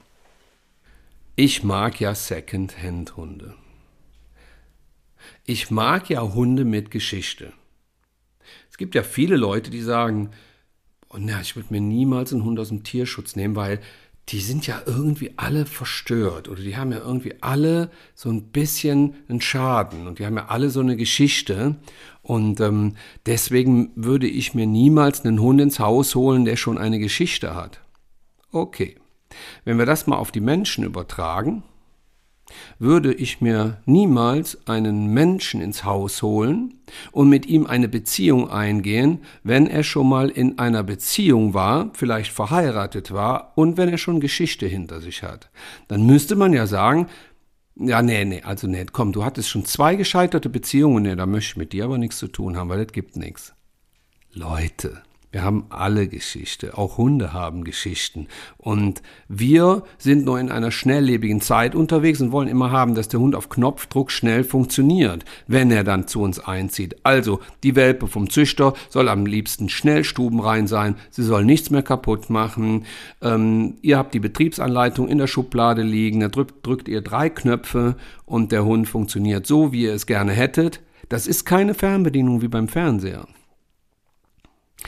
Ich 1.37 1.63
mag 1.63 1.99
ja 1.99 2.13
Second-Hand-Hunde. 2.13 3.55
Ich 5.45 5.71
mag 5.71 6.09
ja 6.09 6.21
Hunde 6.21 6.65
mit 6.65 6.91
Geschichte. 6.91 7.53
Es 8.69 8.77
gibt 8.77 8.95
ja 8.95 9.03
viele 9.03 9.37
Leute, 9.37 9.71
die 9.71 9.81
sagen, 9.81 10.31
oh, 11.09 11.17
na, 11.17 11.41
ich 11.41 11.55
würde 11.55 11.73
mir 11.73 11.81
niemals 11.81 12.33
einen 12.33 12.43
Hund 12.43 12.59
aus 12.59 12.69
dem 12.69 12.83
Tierschutz 12.83 13.35
nehmen, 13.35 13.55
weil 13.55 13.79
die 14.29 14.39
sind 14.39 14.65
ja 14.65 14.81
irgendwie 14.85 15.33
alle 15.37 15.65
verstört 15.65 16.47
oder 16.47 16.61
die 16.61 16.75
haben 16.77 16.91
ja 16.91 16.99
irgendwie 16.99 17.35
alle 17.41 17.91
so 18.15 18.29
ein 18.29 18.47
bisschen 18.51 19.15
einen 19.29 19.41
Schaden 19.41 20.07
und 20.07 20.17
die 20.17 20.25
haben 20.25 20.37
ja 20.37 20.47
alle 20.47 20.69
so 20.69 20.79
eine 20.79 20.97
Geschichte 20.97 21.75
und 22.23 22.59
ähm, 22.59 22.95
deswegen 23.27 23.91
würde 23.95 24.27
ich 24.27 24.55
mir 24.55 24.65
niemals 24.65 25.23
einen 25.23 25.39
Hund 25.39 25.61
ins 25.61 25.79
Haus 25.79 26.15
holen, 26.15 26.45
der 26.45 26.55
schon 26.55 26.79
eine 26.79 26.97
Geschichte 26.97 27.53
hat. 27.53 27.81
Okay, 28.51 28.95
wenn 29.63 29.77
wir 29.77 29.85
das 29.85 30.07
mal 30.07 30.17
auf 30.17 30.31
die 30.31 30.41
Menschen 30.41 30.83
übertragen, 30.83 31.63
würde 32.79 33.13
ich 33.13 33.41
mir 33.41 33.77
niemals 33.85 34.67
einen 34.67 35.07
Menschen 35.07 35.61
ins 35.61 35.83
Haus 35.83 36.21
holen 36.21 36.75
und 37.11 37.29
mit 37.29 37.45
ihm 37.45 37.65
eine 37.65 37.87
Beziehung 37.87 38.49
eingehen, 38.49 39.19
wenn 39.43 39.67
er 39.67 39.83
schon 39.83 40.07
mal 40.07 40.29
in 40.29 40.59
einer 40.59 40.83
Beziehung 40.83 41.53
war, 41.53 41.91
vielleicht 41.93 42.31
verheiratet 42.31 43.11
war 43.11 43.53
und 43.55 43.77
wenn 43.77 43.89
er 43.89 43.97
schon 43.97 44.19
Geschichte 44.19 44.67
hinter 44.67 45.01
sich 45.01 45.23
hat. 45.23 45.49
Dann 45.87 46.05
müsste 46.05 46.35
man 46.35 46.53
ja 46.53 46.67
sagen, 46.67 47.07
ja, 47.77 48.01
nee, 48.01 48.23
nee, 48.23 48.41
also 48.41 48.67
nee, 48.67 48.85
komm, 48.91 49.11
du 49.11 49.25
hattest 49.25 49.49
schon 49.49 49.65
zwei 49.65 49.95
gescheiterte 49.95 50.49
Beziehungen, 50.49 51.03
nee, 51.03 51.15
da 51.15 51.25
möchte 51.25 51.51
ich 51.51 51.57
mit 51.57 51.73
dir 51.73 51.85
aber 51.85 51.97
nichts 51.97 52.17
zu 52.17 52.27
tun 52.27 52.55
haben, 52.55 52.69
weil 52.69 52.83
das 52.83 52.93
gibt 52.93 53.17
nichts. 53.17 53.53
Leute, 54.31 55.01
wir 55.35 55.43
haben 55.43 55.65
alle 55.67 56.07
Geschichte, 56.07 56.77
auch 56.77 56.97
Hunde 56.97 57.33
haben 57.33 57.65
Geschichten. 57.65 58.27
Und 58.57 59.01
wir 59.27 59.83
sind 59.97 60.23
nur 60.23 60.39
in 60.39 60.49
einer 60.49 60.71
schnelllebigen 60.71 61.41
Zeit 61.41 61.75
unterwegs 61.75 62.21
und 62.21 62.31
wollen 62.31 62.47
immer 62.47 62.71
haben, 62.71 62.95
dass 62.95 63.09
der 63.09 63.19
Hund 63.19 63.35
auf 63.35 63.49
Knopfdruck 63.49 64.11
schnell 64.11 64.45
funktioniert, 64.45 65.25
wenn 65.45 65.71
er 65.71 65.83
dann 65.83 66.07
zu 66.07 66.21
uns 66.21 66.39
einzieht. 66.39 66.95
Also, 67.03 67.41
die 67.63 67.75
Welpe 67.75 68.07
vom 68.07 68.29
Züchter 68.29 68.75
soll 68.87 69.09
am 69.09 69.25
liebsten 69.25 69.67
schnell 69.67 70.05
stubenrein 70.05 70.67
sein, 70.67 70.95
sie 71.11 71.23
soll 71.23 71.43
nichts 71.43 71.69
mehr 71.69 71.83
kaputt 71.83 72.29
machen. 72.29 72.85
Ähm, 73.21 73.75
ihr 73.81 73.97
habt 73.97 74.13
die 74.13 74.21
Betriebsanleitung 74.21 75.09
in 75.09 75.17
der 75.17 75.27
Schublade 75.27 75.81
liegen, 75.81 76.21
da 76.21 76.29
drückt, 76.29 76.65
drückt 76.65 76.87
ihr 76.87 77.01
drei 77.01 77.29
Knöpfe 77.29 77.97
und 78.25 78.53
der 78.53 78.63
Hund 78.63 78.87
funktioniert 78.87 79.45
so, 79.45 79.73
wie 79.73 79.83
ihr 79.83 79.95
es 79.95 80.05
gerne 80.05 80.31
hättet. 80.31 80.79
Das 81.09 81.27
ist 81.27 81.43
keine 81.43 81.73
Fernbedienung 81.73 82.41
wie 82.41 82.47
beim 82.47 82.69
Fernseher. 82.69 83.27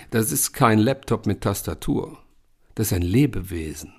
Das 0.09 0.31
ist 0.31 0.53
kein 0.53 0.79
Laptop 0.79 1.25
mit 1.25 1.41
Tastatur. 1.41 2.17
Das 2.75 2.87
ist 2.87 2.93
ein 2.93 3.01
Lebewesen. 3.01 3.93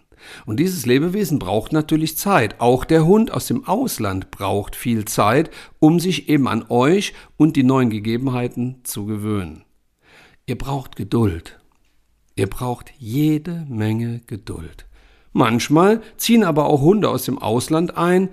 Und 0.46 0.58
dieses 0.58 0.86
Lebewesen 0.86 1.38
braucht 1.38 1.72
natürlich 1.72 2.16
Zeit. 2.16 2.60
Auch 2.60 2.84
der 2.84 3.06
Hund 3.06 3.30
aus 3.30 3.46
dem 3.46 3.66
Ausland 3.66 4.30
braucht 4.30 4.76
viel 4.76 5.04
Zeit, 5.04 5.50
um 5.78 6.00
sich 6.00 6.28
eben 6.28 6.48
an 6.48 6.64
euch 6.68 7.14
und 7.36 7.56
die 7.56 7.62
neuen 7.62 7.90
Gegebenheiten 7.90 8.80
zu 8.84 9.06
gewöhnen. 9.06 9.64
Ihr 10.46 10.58
braucht 10.58 10.96
Geduld. 10.96 11.58
Ihr 12.36 12.48
braucht 12.48 12.92
jede 12.98 13.66
Menge 13.68 14.20
Geduld. 14.26 14.86
Manchmal 15.32 16.02
ziehen 16.16 16.44
aber 16.44 16.66
auch 16.66 16.80
Hunde 16.80 17.10
aus 17.10 17.24
dem 17.24 17.38
Ausland 17.38 17.96
ein 17.96 18.30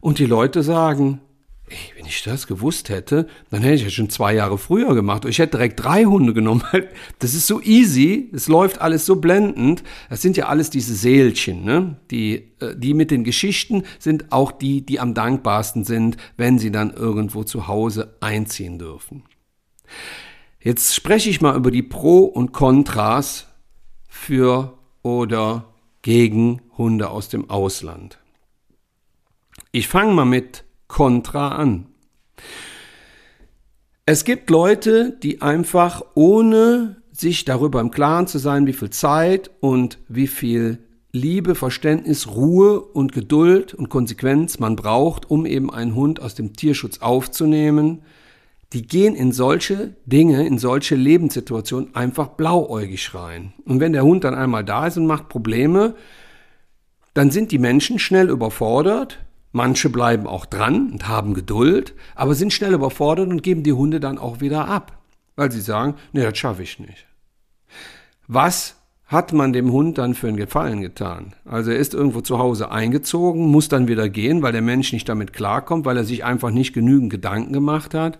und 0.00 0.18
die 0.18 0.26
Leute 0.26 0.62
sagen, 0.62 1.20
ey, 1.68 1.76
wenn 1.96 2.06
ich 2.06 2.22
das 2.22 2.46
gewusst 2.46 2.88
hätte, 2.88 3.26
dann 3.50 3.62
hätte 3.62 3.74
ich 3.74 3.82
ja 3.82 3.90
schon 3.90 4.08
zwei 4.08 4.34
Jahre 4.34 4.58
früher 4.58 4.94
gemacht. 4.94 5.24
Ich 5.24 5.38
hätte 5.38 5.56
direkt 5.56 5.82
drei 5.82 6.04
Hunde 6.04 6.32
genommen. 6.32 6.62
Das 7.18 7.34
ist 7.34 7.46
so 7.46 7.60
easy, 7.60 8.30
es 8.32 8.46
läuft 8.46 8.80
alles 8.80 9.06
so 9.06 9.16
blendend. 9.16 9.82
Das 10.10 10.22
sind 10.22 10.36
ja 10.36 10.46
alles 10.46 10.70
diese 10.70 10.94
Seelchen, 10.94 11.64
ne? 11.64 11.96
Die, 12.10 12.52
äh, 12.60 12.76
die 12.76 12.94
mit 12.94 13.10
den 13.10 13.24
Geschichten 13.24 13.84
sind 13.98 14.32
auch 14.32 14.52
die, 14.52 14.84
die 14.84 15.00
am 15.00 15.14
dankbarsten 15.14 15.84
sind, 15.84 16.16
wenn 16.36 16.58
sie 16.58 16.70
dann 16.70 16.92
irgendwo 16.92 17.42
zu 17.42 17.66
Hause 17.66 18.16
einziehen 18.20 18.78
dürfen. 18.78 19.24
Jetzt 20.60 20.94
spreche 20.94 21.30
ich 21.30 21.40
mal 21.40 21.56
über 21.56 21.70
die 21.70 21.82
Pro 21.82 22.24
und 22.24 22.52
Kontras 22.52 23.46
für 24.08 24.78
oder 25.02 25.72
gegen 26.02 26.60
Hunde 26.76 27.10
aus 27.10 27.28
dem 27.28 27.50
Ausland. 27.50 28.18
Ich 29.72 29.88
fange 29.88 30.12
mal 30.12 30.24
mit 30.24 30.65
Kontra 30.88 31.56
an. 31.56 31.86
Es 34.04 34.24
gibt 34.24 34.50
Leute, 34.50 35.16
die 35.22 35.42
einfach 35.42 36.02
ohne 36.14 37.02
sich 37.12 37.44
darüber 37.44 37.80
im 37.80 37.90
Klaren 37.90 38.26
zu 38.26 38.38
sein, 38.38 38.66
wie 38.66 38.72
viel 38.72 38.90
Zeit 38.90 39.50
und 39.60 39.98
wie 40.08 40.26
viel 40.26 40.78
Liebe, 41.12 41.54
Verständnis, 41.54 42.28
Ruhe 42.28 42.80
und 42.80 43.12
Geduld 43.12 43.72
und 43.74 43.88
Konsequenz 43.88 44.58
man 44.58 44.76
braucht, 44.76 45.30
um 45.30 45.46
eben 45.46 45.72
einen 45.72 45.94
Hund 45.94 46.20
aus 46.20 46.34
dem 46.34 46.52
Tierschutz 46.52 46.98
aufzunehmen, 46.98 48.02
die 48.72 48.86
gehen 48.86 49.14
in 49.14 49.32
solche 49.32 49.96
Dinge, 50.04 50.46
in 50.46 50.58
solche 50.58 50.94
Lebenssituationen 50.94 51.94
einfach 51.94 52.28
blauäugig 52.28 53.14
rein. 53.14 53.54
Und 53.64 53.80
wenn 53.80 53.92
der 53.92 54.04
Hund 54.04 54.24
dann 54.24 54.34
einmal 54.34 54.64
da 54.64 54.86
ist 54.86 54.98
und 54.98 55.06
macht 55.06 55.28
Probleme, 55.28 55.94
dann 57.14 57.30
sind 57.30 57.50
die 57.50 57.58
Menschen 57.58 57.98
schnell 57.98 58.28
überfordert, 58.28 59.25
Manche 59.56 59.88
bleiben 59.88 60.26
auch 60.26 60.44
dran 60.44 60.90
und 60.92 61.08
haben 61.08 61.32
Geduld, 61.32 61.94
aber 62.14 62.34
sind 62.34 62.52
schnell 62.52 62.74
überfordert 62.74 63.30
und 63.30 63.42
geben 63.42 63.62
die 63.62 63.72
Hunde 63.72 64.00
dann 64.00 64.18
auch 64.18 64.42
wieder 64.42 64.68
ab, 64.68 64.98
weil 65.34 65.50
sie 65.50 65.62
sagen, 65.62 65.94
nee, 66.12 66.22
das 66.22 66.36
schaffe 66.36 66.62
ich 66.62 66.78
nicht. 66.78 67.06
Was 68.28 68.76
hat 69.06 69.32
man 69.32 69.54
dem 69.54 69.72
Hund 69.72 69.96
dann 69.96 70.12
für 70.12 70.28
einen 70.28 70.36
Gefallen 70.36 70.82
getan? 70.82 71.34
Also 71.46 71.70
er 71.70 71.78
ist 71.78 71.94
irgendwo 71.94 72.20
zu 72.20 72.38
Hause 72.38 72.70
eingezogen, 72.70 73.46
muss 73.46 73.70
dann 73.70 73.88
wieder 73.88 74.10
gehen, 74.10 74.42
weil 74.42 74.52
der 74.52 74.60
Mensch 74.60 74.92
nicht 74.92 75.08
damit 75.08 75.32
klarkommt, 75.32 75.86
weil 75.86 75.96
er 75.96 76.04
sich 76.04 76.22
einfach 76.22 76.50
nicht 76.50 76.74
genügend 76.74 77.08
Gedanken 77.08 77.54
gemacht 77.54 77.94
hat. 77.94 78.18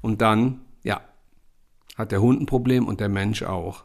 Und 0.00 0.22
dann, 0.22 0.62
ja, 0.82 1.02
hat 1.94 2.10
der 2.10 2.22
Hund 2.22 2.40
ein 2.40 2.46
Problem 2.46 2.88
und 2.88 3.00
der 3.00 3.10
Mensch 3.10 3.42
auch. 3.42 3.84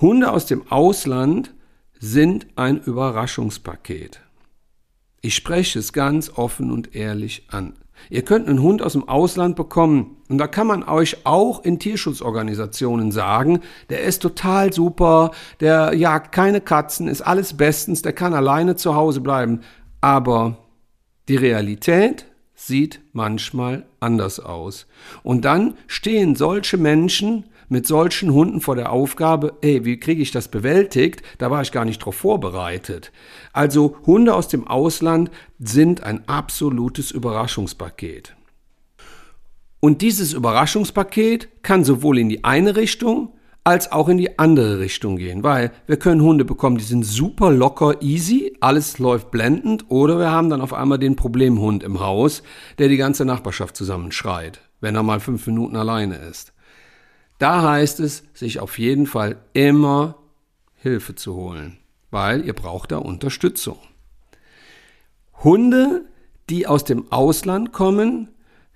Hunde 0.00 0.32
aus 0.32 0.46
dem 0.46 0.66
Ausland 0.68 1.54
sind 2.00 2.48
ein 2.56 2.80
Überraschungspaket. 2.80 4.20
Ich 5.24 5.36
spreche 5.36 5.78
es 5.78 5.92
ganz 5.92 6.32
offen 6.34 6.72
und 6.72 6.96
ehrlich 6.96 7.44
an. 7.48 7.74
Ihr 8.10 8.22
könnt 8.22 8.48
einen 8.48 8.60
Hund 8.60 8.82
aus 8.82 8.94
dem 8.94 9.08
Ausland 9.08 9.54
bekommen 9.54 10.16
und 10.28 10.38
da 10.38 10.48
kann 10.48 10.66
man 10.66 10.82
euch 10.82 11.24
auch 11.24 11.64
in 11.64 11.78
Tierschutzorganisationen 11.78 13.12
sagen, 13.12 13.60
der 13.88 14.02
ist 14.02 14.20
total 14.20 14.72
super, 14.72 15.30
der 15.60 15.94
jagt 15.94 16.32
keine 16.32 16.60
Katzen, 16.60 17.06
ist 17.06 17.20
alles 17.20 17.56
bestens, 17.56 18.02
der 18.02 18.12
kann 18.12 18.34
alleine 18.34 18.74
zu 18.74 18.96
Hause 18.96 19.20
bleiben. 19.20 19.60
Aber 20.00 20.56
die 21.28 21.36
Realität 21.36 22.26
sieht 22.56 23.00
manchmal 23.12 23.86
anders 24.00 24.40
aus. 24.40 24.88
Und 25.22 25.44
dann 25.44 25.74
stehen 25.86 26.34
solche 26.34 26.78
Menschen 26.78 27.44
mit 27.72 27.86
solchen 27.86 28.34
Hunden 28.34 28.60
vor 28.60 28.76
der 28.76 28.92
Aufgabe, 28.92 29.54
ey, 29.62 29.86
wie 29.86 29.98
kriege 29.98 30.20
ich 30.20 30.30
das 30.30 30.48
bewältigt? 30.48 31.22
Da 31.38 31.50
war 31.50 31.62
ich 31.62 31.72
gar 31.72 31.86
nicht 31.86 32.00
drauf 32.00 32.16
vorbereitet. 32.16 33.12
Also 33.54 33.96
Hunde 34.04 34.34
aus 34.34 34.48
dem 34.48 34.66
Ausland 34.68 35.30
sind 35.58 36.02
ein 36.02 36.28
absolutes 36.28 37.10
Überraschungspaket. 37.10 38.36
Und 39.80 40.02
dieses 40.02 40.34
Überraschungspaket 40.34 41.62
kann 41.62 41.82
sowohl 41.82 42.18
in 42.18 42.28
die 42.28 42.44
eine 42.44 42.76
Richtung 42.76 43.32
als 43.64 43.90
auch 43.90 44.10
in 44.10 44.18
die 44.18 44.38
andere 44.38 44.78
Richtung 44.78 45.16
gehen, 45.16 45.42
weil 45.42 45.72
wir 45.86 45.96
können 45.96 46.20
Hunde 46.20 46.44
bekommen, 46.44 46.76
die 46.76 46.84
sind 46.84 47.06
super 47.06 47.50
locker, 47.50 48.02
easy, 48.02 48.54
alles 48.60 48.98
läuft 48.98 49.30
blendend, 49.30 49.86
oder 49.88 50.18
wir 50.18 50.30
haben 50.30 50.50
dann 50.50 50.60
auf 50.60 50.74
einmal 50.74 50.98
den 50.98 51.16
Problemhund 51.16 51.84
im 51.84 52.00
Haus, 52.00 52.42
der 52.78 52.88
die 52.88 52.98
ganze 52.98 53.24
Nachbarschaft 53.24 53.76
zusammenschreit, 53.76 54.60
wenn 54.80 54.94
er 54.94 55.02
mal 55.02 55.20
fünf 55.20 55.46
Minuten 55.46 55.76
alleine 55.76 56.16
ist. 56.16 56.51
Da 57.42 57.62
heißt 57.62 57.98
es, 57.98 58.22
sich 58.34 58.60
auf 58.60 58.78
jeden 58.78 59.08
Fall 59.08 59.34
immer 59.52 60.14
Hilfe 60.76 61.16
zu 61.16 61.34
holen, 61.34 61.76
weil 62.12 62.46
ihr 62.46 62.52
braucht 62.52 62.92
da 62.92 62.98
Unterstützung. 62.98 63.78
Hunde, 65.42 66.04
die 66.48 66.68
aus 66.68 66.84
dem 66.84 67.10
Ausland 67.10 67.72
kommen, 67.72 68.28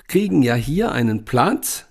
kriegen 0.08 0.42
ja 0.42 0.56
hier 0.56 0.90
einen 0.90 1.24
Platz, 1.24 1.86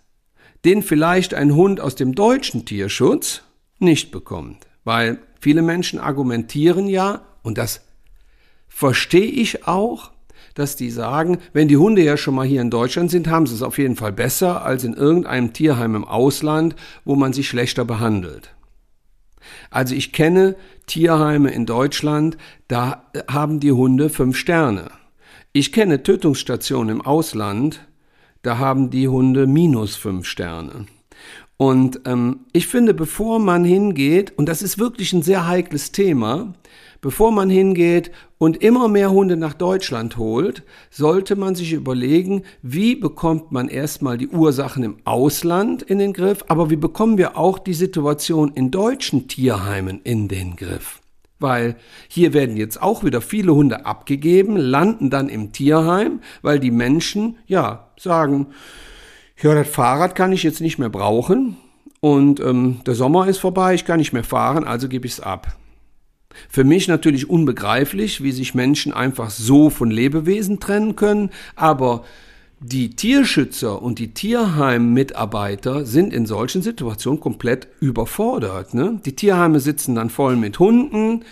den 0.66 0.84
vielleicht 0.84 1.34
ein 1.34 1.56
Hund 1.56 1.80
aus 1.80 1.96
dem 1.96 2.14
deutschen 2.14 2.66
Tierschutz 2.66 3.44
nicht 3.80 4.12
bekommt. 4.12 4.68
Weil 4.84 5.20
viele 5.40 5.62
Menschen 5.62 5.98
argumentieren 5.98 6.90
ja, 6.90 7.22
und 7.42 7.58
das 7.58 7.86
verstehe 8.68 9.32
ich 9.32 9.66
auch, 9.66 10.12
dass 10.56 10.76
die 10.76 10.90
sagen, 10.90 11.38
wenn 11.54 11.68
die 11.68 11.78
Hunde 11.78 12.02
ja 12.02 12.18
schon 12.18 12.34
mal 12.34 12.48
hier 12.48 12.62
in 12.62 12.72
Deutschland 12.72 13.12
sind, 13.12 13.28
haben 13.28 13.46
sie 13.46 13.54
es 13.54 13.62
auf 13.62 13.78
jeden 13.78 13.96
Fall 13.96 14.12
besser 14.12 14.66
als 14.66 14.84
in 14.84 14.94
irgendeinem 14.94 15.54
Tierheim 15.54 15.96
im 15.96 16.06
Ausland, 16.06 16.76
wo 17.04 17.16
man 17.16 17.34
sie 17.34 17.44
schlechter 17.44 17.86
behandelt. 17.86 18.56
Also 19.70 19.94
ich 19.94 20.12
kenne 20.12 20.56
Tierheime 20.88 21.52
in 21.52 21.66
Deutschland, 21.66 22.38
da 22.68 23.04
haben 23.30 23.60
die 23.60 23.72
Hunde 23.72 24.10
fünf 24.10 24.38
Sterne. 24.38 24.90
Ich 25.52 25.72
kenne 25.72 26.04
Tötungsstationen 26.04 26.98
im 26.98 27.02
Ausland, 27.02 27.86
da 28.42 28.58
haben 28.58 28.90
die 28.90 29.08
Hunde 29.08 29.48
minus 29.48 29.96
fünf 29.96 30.26
Sterne. 30.26 30.86
Und 31.58 32.02
ähm, 32.06 32.42
ich 32.52 32.68
finde, 32.68 32.94
bevor 32.94 33.40
man 33.40 33.64
hingeht, 33.64 34.34
und 34.38 34.50
das 34.50 34.62
ist 34.62 34.78
wirklich 34.78 35.14
ein 35.14 35.22
sehr 35.22 35.48
heikles 35.48 35.94
Thema, 35.94 36.54
bevor 37.00 37.32
man 37.32 37.50
hingeht 37.50 38.12
und 38.38 38.58
immer 38.58 38.90
mehr 38.90 39.12
Hunde 39.12 39.38
nach 39.38 39.54
Deutschland 39.54 40.18
holt, 40.18 40.64
sollte 40.90 41.38
man 41.38 41.56
sich 41.56 41.72
überlegen, 41.72 42.44
wie 42.62 42.96
bekommt 42.96 43.52
man 43.52 43.70
erstmal 43.70 44.18
die 44.18 44.28
Ursachen 44.28 44.84
im 44.84 44.98
Ausland 45.06 45.82
in 45.82 46.00
den 46.00 46.12
Griff, 46.12 46.44
aber 46.50 46.70
wie 46.70 46.76
bekommen 46.76 47.18
wir 47.18 47.38
auch 47.38 47.58
die 47.58 47.74
Situation 47.74 48.52
in 48.56 48.70
deutschen 48.70 49.30
Tierheimen 49.30 50.02
in 50.04 50.28
den 50.28 50.58
Griff. 50.58 51.00
Weil 51.40 51.76
hier 52.10 52.34
werden 52.34 52.58
jetzt 52.58 52.82
auch 52.82 53.04
wieder 53.04 53.22
viele 53.22 53.54
Hunde 53.56 53.86
abgegeben, 53.86 54.58
landen 54.58 55.10
dann 55.10 55.30
im 55.30 55.52
Tierheim, 55.54 56.22
weil 56.42 56.60
die 56.60 56.72
Menschen, 56.72 57.38
ja, 57.46 57.92
sagen, 57.98 58.48
ja, 59.42 59.54
das 59.54 59.68
Fahrrad 59.68 60.16
kann 60.16 60.32
ich 60.32 60.44
jetzt 60.44 60.62
nicht 60.62 60.80
mehr 60.80 60.90
brauchen 60.90 61.58
und 62.00 62.40
ähm, 62.40 62.82
der 62.86 62.96
Sommer 62.96 63.28
ist 63.28 63.40
vorbei, 63.40 63.74
ich 63.74 63.86
kann 63.86 64.00
nicht 64.00 64.14
mehr 64.14 64.24
fahren, 64.24 64.64
also 64.64 64.88
gebe 64.88 65.06
ich 65.06 65.14
es 65.14 65.20
ab. 65.20 65.56
Für 66.50 66.64
mich 66.64 66.88
natürlich 66.88 67.30
unbegreiflich, 67.30 68.22
wie 68.22 68.32
sich 68.32 68.56
Menschen 68.56 68.94
einfach 68.94 69.30
so 69.30 69.70
von 69.70 69.90
Lebewesen 69.90 70.60
trennen 70.60 70.96
können, 70.96 71.30
aber 71.56 72.04
die 72.60 72.92
Tierschützer 72.92 73.82
und 73.82 74.00
die 74.00 74.14
Tierheim-Mitarbeiter 74.14 75.86
sind 75.86 76.14
in 76.14 76.26
solchen 76.26 76.62
Situationen 76.62 77.20
komplett 77.20 77.68
überfordert. 77.80 78.74
Ne? 78.74 79.00
Die 79.06 79.16
Tierheime 79.16 79.60
sitzen 79.60 79.96
dann 79.96 80.10
voll 80.10 80.36
mit 80.36 80.58
Hunden 80.60 81.26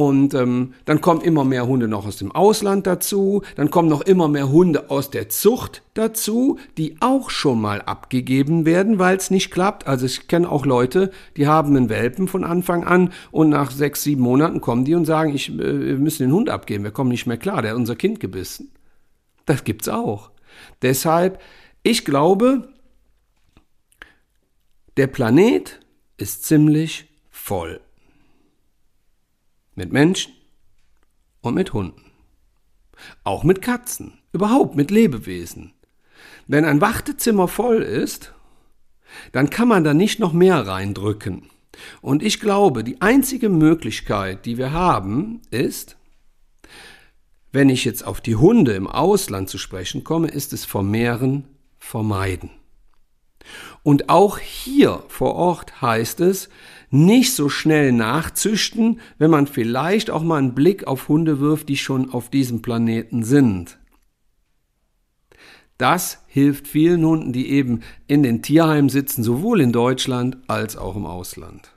und 0.00 0.32
ähm, 0.32 0.72
dann 0.86 1.02
kommen 1.02 1.20
immer 1.20 1.44
mehr 1.44 1.66
Hunde 1.66 1.86
noch 1.86 2.06
aus 2.06 2.16
dem 2.16 2.32
Ausland 2.32 2.86
dazu. 2.86 3.42
Dann 3.56 3.70
kommen 3.70 3.90
noch 3.90 4.00
immer 4.00 4.28
mehr 4.28 4.48
Hunde 4.48 4.88
aus 4.88 5.10
der 5.10 5.28
Zucht 5.28 5.82
dazu, 5.92 6.58
die 6.78 6.96
auch 7.00 7.28
schon 7.28 7.60
mal 7.60 7.82
abgegeben 7.82 8.64
werden, 8.64 8.98
weil 8.98 9.18
es 9.18 9.30
nicht 9.30 9.50
klappt. 9.50 9.86
Also 9.86 10.06
ich 10.06 10.26
kenne 10.26 10.50
auch 10.50 10.64
Leute, 10.64 11.10
die 11.36 11.46
haben 11.46 11.76
einen 11.76 11.90
Welpen 11.90 12.28
von 12.28 12.44
Anfang 12.44 12.84
an 12.84 13.12
und 13.30 13.50
nach 13.50 13.70
sechs, 13.70 14.02
sieben 14.02 14.22
Monaten 14.22 14.62
kommen 14.62 14.86
die 14.86 14.94
und 14.94 15.04
sagen, 15.04 15.34
ich, 15.34 15.50
äh, 15.50 15.58
wir 15.58 15.98
müssen 15.98 16.22
den 16.22 16.32
Hund 16.32 16.48
abgeben, 16.48 16.82
wir 16.82 16.92
kommen 16.92 17.10
nicht 17.10 17.26
mehr 17.26 17.36
klar, 17.36 17.60
der 17.60 17.72
hat 17.72 17.78
unser 17.78 17.96
Kind 17.96 18.20
gebissen. 18.20 18.70
Das 19.44 19.64
gibt's 19.64 19.90
auch. 19.90 20.30
Deshalb, 20.80 21.42
ich 21.82 22.06
glaube, 22.06 22.70
der 24.96 25.08
Planet 25.08 25.78
ist 26.16 26.44
ziemlich 26.44 27.06
voll. 27.28 27.82
Mit 29.74 29.92
Menschen 29.92 30.32
und 31.40 31.54
mit 31.54 31.72
Hunden. 31.72 32.02
Auch 33.24 33.44
mit 33.44 33.62
Katzen, 33.62 34.18
überhaupt 34.32 34.76
mit 34.76 34.90
Lebewesen. 34.90 35.72
Wenn 36.46 36.64
ein 36.64 36.80
Wartezimmer 36.80 37.48
voll 37.48 37.82
ist, 37.82 38.34
dann 39.32 39.50
kann 39.50 39.68
man 39.68 39.84
da 39.84 39.94
nicht 39.94 40.18
noch 40.18 40.32
mehr 40.32 40.66
reindrücken. 40.66 41.48
Und 42.00 42.22
ich 42.22 42.40
glaube, 42.40 42.84
die 42.84 43.00
einzige 43.00 43.48
Möglichkeit, 43.48 44.44
die 44.46 44.58
wir 44.58 44.72
haben, 44.72 45.40
ist, 45.50 45.96
wenn 47.52 47.68
ich 47.68 47.84
jetzt 47.84 48.06
auf 48.06 48.20
die 48.20 48.36
Hunde 48.36 48.72
im 48.72 48.86
Ausland 48.86 49.48
zu 49.48 49.58
sprechen 49.58 50.04
komme, 50.04 50.28
ist 50.28 50.52
es 50.52 50.64
vermehren, 50.64 51.44
vermeiden. 51.78 52.50
Und 53.82 54.08
auch 54.08 54.38
hier 54.38 55.02
vor 55.08 55.34
Ort 55.34 55.80
heißt 55.80 56.20
es, 56.20 56.48
nicht 56.90 57.34
so 57.34 57.48
schnell 57.48 57.92
nachzüchten, 57.92 59.00
wenn 59.18 59.30
man 59.30 59.46
vielleicht 59.46 60.10
auch 60.10 60.22
mal 60.22 60.38
einen 60.38 60.54
Blick 60.54 60.86
auf 60.86 61.08
Hunde 61.08 61.40
wirft, 61.40 61.68
die 61.68 61.76
schon 61.76 62.10
auf 62.10 62.28
diesem 62.30 62.62
Planeten 62.62 63.22
sind. 63.22 63.78
Das 65.78 66.24
hilft 66.26 66.68
vielen 66.68 67.04
Hunden, 67.06 67.32
die 67.32 67.48
eben 67.50 67.80
in 68.06 68.22
den 68.22 68.42
Tierheimen 68.42 68.90
sitzen, 68.90 69.22
sowohl 69.22 69.62
in 69.62 69.72
Deutschland 69.72 70.36
als 70.46 70.76
auch 70.76 70.94
im 70.94 71.06
Ausland. 71.06 71.72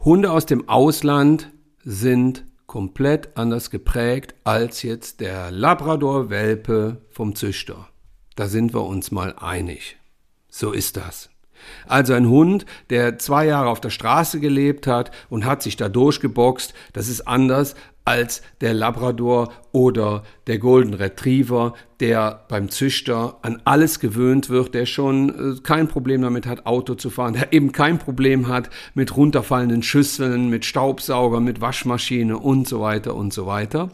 Hunde 0.00 0.30
aus 0.30 0.44
dem 0.44 0.68
Ausland 0.68 1.50
sind 1.84 2.44
komplett 2.66 3.36
anders 3.36 3.70
geprägt 3.70 4.34
als 4.44 4.82
jetzt 4.82 5.20
der 5.20 5.50
Labrador-Welpe 5.50 7.02
vom 7.10 7.34
Züchter. 7.34 7.88
Da 8.34 8.48
sind 8.48 8.74
wir 8.74 8.84
uns 8.84 9.10
mal 9.10 9.34
einig. 9.38 9.96
So 10.48 10.72
ist 10.72 10.96
das. 10.96 11.31
Also 11.86 12.14
ein 12.14 12.28
Hund, 12.28 12.66
der 12.90 13.18
zwei 13.18 13.46
Jahre 13.46 13.68
auf 13.68 13.80
der 13.80 13.90
Straße 13.90 14.40
gelebt 14.40 14.86
hat 14.86 15.10
und 15.28 15.44
hat 15.44 15.62
sich 15.62 15.76
da 15.76 15.88
durchgeboxt, 15.88 16.74
das 16.92 17.08
ist 17.08 17.26
anders 17.28 17.74
als 18.04 18.42
der 18.60 18.74
Labrador 18.74 19.52
oder 19.70 20.24
der 20.46 20.58
Golden 20.58 20.94
Retriever, 20.94 21.74
der 22.00 22.44
beim 22.48 22.68
Züchter 22.68 23.38
an 23.42 23.62
alles 23.64 24.00
gewöhnt 24.00 24.50
wird, 24.50 24.74
der 24.74 24.86
schon 24.86 25.56
äh, 25.56 25.60
kein 25.62 25.86
Problem 25.86 26.22
damit 26.22 26.46
hat, 26.46 26.66
Auto 26.66 26.94
zu 26.94 27.10
fahren, 27.10 27.34
der 27.34 27.52
eben 27.52 27.70
kein 27.70 27.98
Problem 27.98 28.48
hat 28.48 28.70
mit 28.94 29.16
runterfallenden 29.16 29.82
Schüsseln, 29.82 30.50
mit 30.50 30.64
Staubsauger, 30.64 31.40
mit 31.40 31.60
Waschmaschine 31.60 32.38
und 32.38 32.66
so 32.66 32.80
weiter 32.80 33.14
und 33.14 33.32
so 33.32 33.46
weiter. 33.46 33.90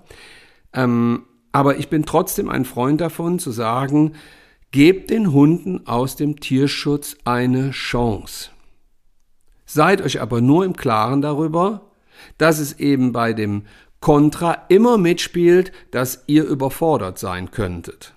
Ähm, 0.72 1.24
aber 1.52 1.78
ich 1.78 1.88
bin 1.88 2.04
trotzdem 2.04 2.48
ein 2.48 2.64
Freund 2.64 3.00
davon 3.00 3.38
zu 3.38 3.50
sagen, 3.50 4.12
Gebt 4.70 5.09
den 5.09 5.33
Hunden 5.33 5.87
aus 5.87 6.16
dem 6.16 6.40
Tierschutz 6.40 7.16
eine 7.24 7.70
Chance. 7.70 8.50
Seid 9.64 10.02
euch 10.02 10.20
aber 10.20 10.42
nur 10.42 10.66
im 10.66 10.76
Klaren 10.76 11.22
darüber, 11.22 11.90
dass 12.37 12.59
es 12.59 12.78
eben 12.78 13.12
bei 13.12 13.33
dem 13.33 13.62
Kontra 14.00 14.66
immer 14.68 14.98
mitspielt, 14.98 15.72
dass 15.90 16.24
ihr 16.26 16.44
überfordert 16.44 17.18
sein 17.18 17.50
könntet. 17.50 18.14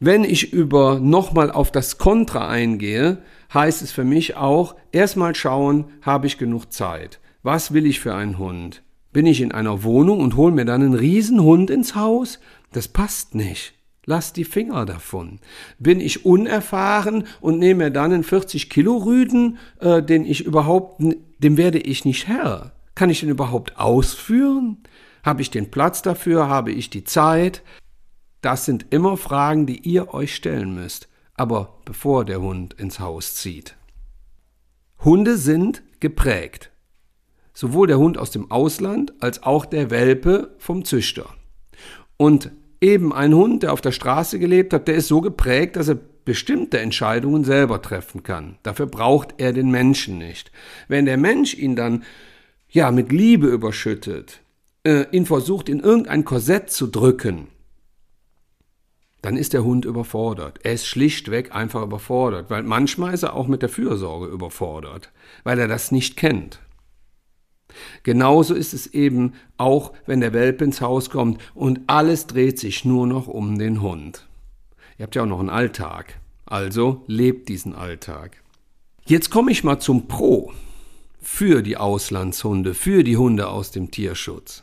Wenn 0.00 0.24
ich 0.24 0.54
über 0.54 0.98
nochmal 0.98 1.50
auf 1.50 1.70
das 1.70 1.98
Kontra 1.98 2.48
eingehe, 2.48 3.18
heißt 3.52 3.82
es 3.82 3.92
für 3.92 4.04
mich 4.04 4.34
auch, 4.34 4.76
erstmal 4.92 5.34
schauen, 5.34 5.92
habe 6.00 6.26
ich 6.26 6.38
genug 6.38 6.72
Zeit? 6.72 7.20
Was 7.42 7.74
will 7.74 7.84
ich 7.84 8.00
für 8.00 8.14
einen 8.14 8.38
Hund? 8.38 8.82
Bin 9.12 9.26
ich 9.26 9.42
in 9.42 9.52
einer 9.52 9.82
Wohnung 9.82 10.20
und 10.20 10.36
hole 10.36 10.52
mir 10.52 10.64
dann 10.64 10.82
einen 10.82 10.94
Riesenhund 10.94 11.68
ins 11.68 11.94
Haus? 11.94 12.40
Das 12.72 12.88
passt 12.88 13.34
nicht. 13.34 13.74
Lass 14.04 14.32
die 14.32 14.44
Finger 14.44 14.84
davon. 14.84 15.38
Bin 15.78 16.00
ich 16.00 16.24
unerfahren 16.24 17.24
und 17.40 17.58
nehme 17.60 17.92
dann 17.92 18.12
einen 18.12 18.24
40 18.24 18.68
Kilo 18.68 18.96
Rüden, 18.96 19.58
äh, 19.78 20.02
den 20.02 20.24
ich 20.24 20.44
überhaupt, 20.44 21.00
dem 21.38 21.56
werde 21.56 21.78
ich 21.78 22.04
nicht 22.04 22.26
Herr. 22.26 22.72
Kann 22.96 23.10
ich 23.10 23.20
den 23.20 23.28
überhaupt 23.28 23.78
ausführen? 23.78 24.78
Habe 25.22 25.42
ich 25.42 25.50
den 25.50 25.70
Platz 25.70 26.02
dafür? 26.02 26.48
Habe 26.48 26.72
ich 26.72 26.90
die 26.90 27.04
Zeit? 27.04 27.62
Das 28.40 28.64
sind 28.64 28.86
immer 28.90 29.16
Fragen, 29.16 29.66
die 29.66 29.78
ihr 29.78 30.12
euch 30.12 30.34
stellen 30.34 30.74
müsst, 30.74 31.08
aber 31.34 31.78
bevor 31.84 32.24
der 32.24 32.40
Hund 32.40 32.74
ins 32.74 32.98
Haus 32.98 33.36
zieht. 33.36 33.76
Hunde 35.04 35.36
sind 35.36 35.82
geprägt. 36.00 36.72
Sowohl 37.54 37.86
der 37.86 37.98
Hund 37.98 38.18
aus 38.18 38.32
dem 38.32 38.50
Ausland 38.50 39.12
als 39.20 39.44
auch 39.44 39.64
der 39.64 39.90
Welpe 39.90 40.56
vom 40.58 40.84
Züchter. 40.84 41.26
Und 42.16 42.50
eben 42.82 43.12
ein 43.12 43.34
Hund, 43.34 43.62
der 43.62 43.72
auf 43.72 43.80
der 43.80 43.92
Straße 43.92 44.38
gelebt 44.38 44.72
hat, 44.72 44.88
der 44.88 44.96
ist 44.96 45.08
so 45.08 45.20
geprägt, 45.20 45.76
dass 45.76 45.88
er 45.88 45.98
bestimmte 46.24 46.80
Entscheidungen 46.80 47.44
selber 47.44 47.80
treffen 47.80 48.22
kann. 48.22 48.58
Dafür 48.62 48.86
braucht 48.86 49.34
er 49.38 49.52
den 49.52 49.70
Menschen 49.70 50.18
nicht. 50.18 50.52
Wenn 50.88 51.06
der 51.06 51.16
Mensch 51.16 51.54
ihn 51.54 51.76
dann 51.76 52.04
ja 52.68 52.90
mit 52.90 53.12
Liebe 53.12 53.46
überschüttet, 53.46 54.40
äh, 54.84 55.06
ihn 55.12 55.26
versucht 55.26 55.68
in 55.68 55.80
irgendein 55.80 56.24
Korsett 56.24 56.70
zu 56.70 56.86
drücken, 56.86 57.48
dann 59.20 59.36
ist 59.36 59.52
der 59.52 59.62
Hund 59.62 59.84
überfordert. 59.84 60.58
Er 60.64 60.72
ist 60.72 60.86
schlichtweg 60.86 61.54
einfach 61.54 61.82
überfordert, 61.82 62.50
weil 62.50 62.64
manchmal 62.64 63.14
ist 63.14 63.22
er 63.22 63.34
auch 63.34 63.46
mit 63.46 63.62
der 63.62 63.68
Fürsorge 63.68 64.26
überfordert, 64.26 65.12
weil 65.44 65.58
er 65.60 65.68
das 65.68 65.92
nicht 65.92 66.16
kennt. 66.16 66.58
Genauso 68.02 68.54
ist 68.54 68.74
es 68.74 68.86
eben 68.88 69.34
auch, 69.56 69.92
wenn 70.06 70.20
der 70.20 70.32
Welpe 70.32 70.64
ins 70.64 70.80
Haus 70.80 71.10
kommt 71.10 71.40
und 71.54 71.80
alles 71.86 72.26
dreht 72.26 72.58
sich 72.58 72.84
nur 72.84 73.06
noch 73.06 73.28
um 73.28 73.58
den 73.58 73.82
Hund. 73.82 74.26
Ihr 74.98 75.04
habt 75.04 75.14
ja 75.14 75.22
auch 75.22 75.26
noch 75.26 75.40
einen 75.40 75.50
Alltag, 75.50 76.20
also 76.46 77.04
lebt 77.06 77.48
diesen 77.48 77.74
Alltag. 77.74 78.42
Jetzt 79.06 79.30
komme 79.30 79.50
ich 79.50 79.64
mal 79.64 79.80
zum 79.80 80.06
Pro 80.06 80.52
für 81.20 81.62
die 81.62 81.76
Auslandshunde, 81.76 82.74
für 82.74 83.04
die 83.04 83.16
Hunde 83.16 83.48
aus 83.48 83.70
dem 83.70 83.90
Tierschutz. 83.90 84.62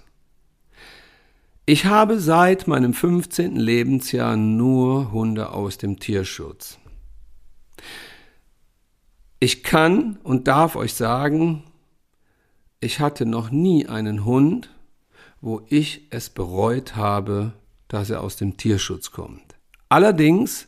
Ich 1.65 1.85
habe 1.85 2.19
seit 2.19 2.67
meinem 2.67 2.93
15. 2.93 3.55
Lebensjahr 3.55 4.35
nur 4.35 5.11
Hunde 5.11 5.51
aus 5.51 5.77
dem 5.77 5.99
Tierschutz. 5.99 6.79
Ich 9.39 9.63
kann 9.63 10.17
und 10.23 10.47
darf 10.47 10.75
euch 10.75 10.95
sagen, 10.95 11.63
ich 12.81 12.99
hatte 12.99 13.25
noch 13.25 13.51
nie 13.51 13.87
einen 13.87 14.25
Hund, 14.25 14.69
wo 15.41 15.61
ich 15.67 16.07
es 16.11 16.29
bereut 16.29 16.95
habe, 16.95 17.53
dass 17.87 18.09
er 18.09 18.21
aus 18.21 18.37
dem 18.37 18.57
Tierschutz 18.57 19.11
kommt. 19.11 19.57
Allerdings 19.89 20.67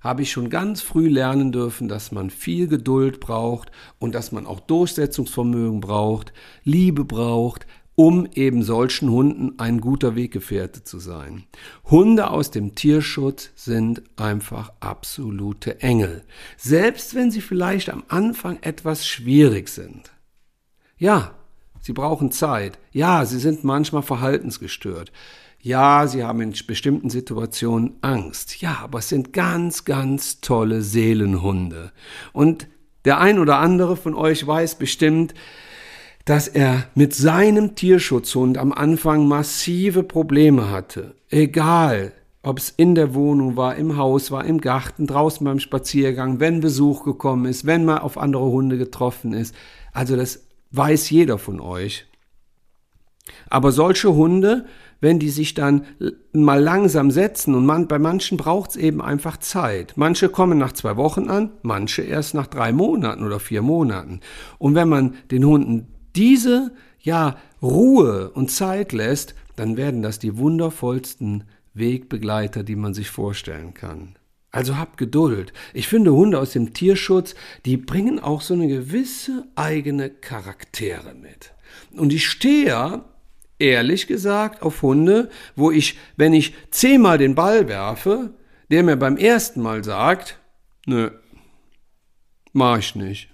habe 0.00 0.22
ich 0.22 0.30
schon 0.30 0.50
ganz 0.50 0.80
früh 0.82 1.08
lernen 1.08 1.52
dürfen, 1.52 1.88
dass 1.88 2.12
man 2.12 2.30
viel 2.30 2.68
Geduld 2.68 3.20
braucht 3.20 3.70
und 3.98 4.14
dass 4.14 4.32
man 4.32 4.46
auch 4.46 4.60
Durchsetzungsvermögen 4.60 5.80
braucht, 5.80 6.32
Liebe 6.62 7.04
braucht, 7.04 7.66
um 7.96 8.26
eben 8.34 8.62
solchen 8.62 9.10
Hunden 9.10 9.58
ein 9.58 9.80
guter 9.80 10.16
Weggefährte 10.16 10.82
zu 10.82 10.98
sein. 10.98 11.44
Hunde 11.84 12.30
aus 12.30 12.50
dem 12.50 12.74
Tierschutz 12.74 13.50
sind 13.54 14.02
einfach 14.16 14.72
absolute 14.80 15.80
Engel, 15.80 16.22
selbst 16.56 17.14
wenn 17.14 17.30
sie 17.30 17.40
vielleicht 17.40 17.90
am 17.90 18.04
Anfang 18.08 18.58
etwas 18.62 19.06
schwierig 19.06 19.68
sind. 19.68 20.13
Ja, 21.04 21.32
sie 21.82 21.92
brauchen 21.92 22.32
Zeit. 22.32 22.78
Ja, 22.90 23.26
sie 23.26 23.38
sind 23.38 23.62
manchmal 23.62 24.00
verhaltensgestört. 24.00 25.12
Ja, 25.60 26.06
sie 26.06 26.24
haben 26.24 26.40
in 26.40 26.54
bestimmten 26.66 27.10
Situationen 27.10 27.98
Angst. 28.00 28.62
Ja, 28.62 28.78
aber 28.82 29.00
es 29.00 29.10
sind 29.10 29.34
ganz, 29.34 29.84
ganz 29.84 30.40
tolle 30.40 30.80
Seelenhunde. 30.80 31.92
Und 32.32 32.68
der 33.04 33.20
ein 33.20 33.38
oder 33.38 33.58
andere 33.58 33.98
von 33.98 34.14
euch 34.14 34.46
weiß 34.46 34.76
bestimmt, 34.76 35.34
dass 36.24 36.48
er 36.48 36.86
mit 36.94 37.14
seinem 37.14 37.74
Tierschutzhund 37.74 38.56
am 38.56 38.72
Anfang 38.72 39.28
massive 39.28 40.04
Probleme 40.04 40.70
hatte. 40.70 41.16
Egal, 41.28 42.12
ob 42.42 42.56
es 42.56 42.70
in 42.70 42.94
der 42.94 43.12
Wohnung 43.12 43.58
war, 43.58 43.76
im 43.76 43.98
Haus 43.98 44.30
war, 44.30 44.46
im 44.46 44.62
Garten, 44.62 45.06
draußen 45.06 45.44
beim 45.44 45.60
Spaziergang, 45.60 46.40
wenn 46.40 46.60
Besuch 46.60 47.04
gekommen 47.04 47.44
ist, 47.44 47.66
wenn 47.66 47.84
man 47.84 47.98
auf 47.98 48.16
andere 48.16 48.46
Hunde 48.46 48.78
getroffen 48.78 49.34
ist. 49.34 49.54
Also 49.92 50.16
das 50.16 50.40
weiß 50.76 51.10
jeder 51.10 51.38
von 51.38 51.60
euch. 51.60 52.06
Aber 53.48 53.72
solche 53.72 54.14
Hunde, 54.14 54.66
wenn 55.00 55.18
die 55.18 55.30
sich 55.30 55.54
dann 55.54 55.86
mal 56.32 56.60
langsam 56.60 57.10
setzen 57.10 57.54
und 57.54 57.66
man, 57.66 57.88
bei 57.88 57.98
manchen 57.98 58.36
braucht 58.36 58.70
es 58.70 58.76
eben 58.76 59.00
einfach 59.00 59.36
Zeit. 59.38 59.94
Manche 59.96 60.28
kommen 60.28 60.58
nach 60.58 60.72
zwei 60.72 60.96
Wochen 60.96 61.28
an, 61.28 61.52
manche 61.62 62.02
erst 62.02 62.34
nach 62.34 62.46
drei 62.46 62.72
Monaten 62.72 63.24
oder 63.24 63.40
vier 63.40 63.62
Monaten. 63.62 64.20
Und 64.58 64.74
wenn 64.74 64.88
man 64.88 65.14
den 65.30 65.44
Hunden 65.44 65.88
diese 66.16 66.72
ja 67.00 67.36
Ruhe 67.62 68.30
und 68.30 68.50
Zeit 68.50 68.92
lässt, 68.92 69.34
dann 69.56 69.76
werden 69.76 70.02
das 70.02 70.18
die 70.18 70.36
wundervollsten 70.36 71.44
Wegbegleiter, 71.74 72.62
die 72.62 72.76
man 72.76 72.94
sich 72.94 73.10
vorstellen 73.10 73.74
kann. 73.74 74.16
Also 74.54 74.78
habt 74.78 74.98
Geduld. 74.98 75.52
Ich 75.72 75.88
finde 75.88 76.12
Hunde 76.12 76.38
aus 76.38 76.52
dem 76.52 76.74
Tierschutz, 76.74 77.34
die 77.64 77.76
bringen 77.76 78.20
auch 78.20 78.40
so 78.40 78.54
eine 78.54 78.68
gewisse 78.68 79.48
eigene 79.56 80.10
Charaktere 80.10 81.12
mit. 81.12 81.52
Und 81.90 82.12
ich 82.12 82.28
stehe 82.28 83.02
ehrlich 83.58 84.06
gesagt 84.06 84.62
auf 84.62 84.82
Hunde, 84.82 85.28
wo 85.56 85.72
ich, 85.72 85.98
wenn 86.16 86.32
ich 86.32 86.54
zehnmal 86.70 87.18
den 87.18 87.34
Ball 87.34 87.66
werfe, 87.66 88.30
der 88.70 88.84
mir 88.84 88.94
beim 88.94 89.16
ersten 89.16 89.60
Mal 89.60 89.82
sagt, 89.82 90.38
nö, 90.86 91.10
mach 92.52 92.78
ich 92.78 92.94
nicht. 92.94 93.30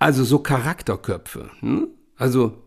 Also 0.00 0.24
so 0.24 0.40
Charakterköpfe. 0.40 1.48
Hm? 1.60 1.90
Also 2.16 2.60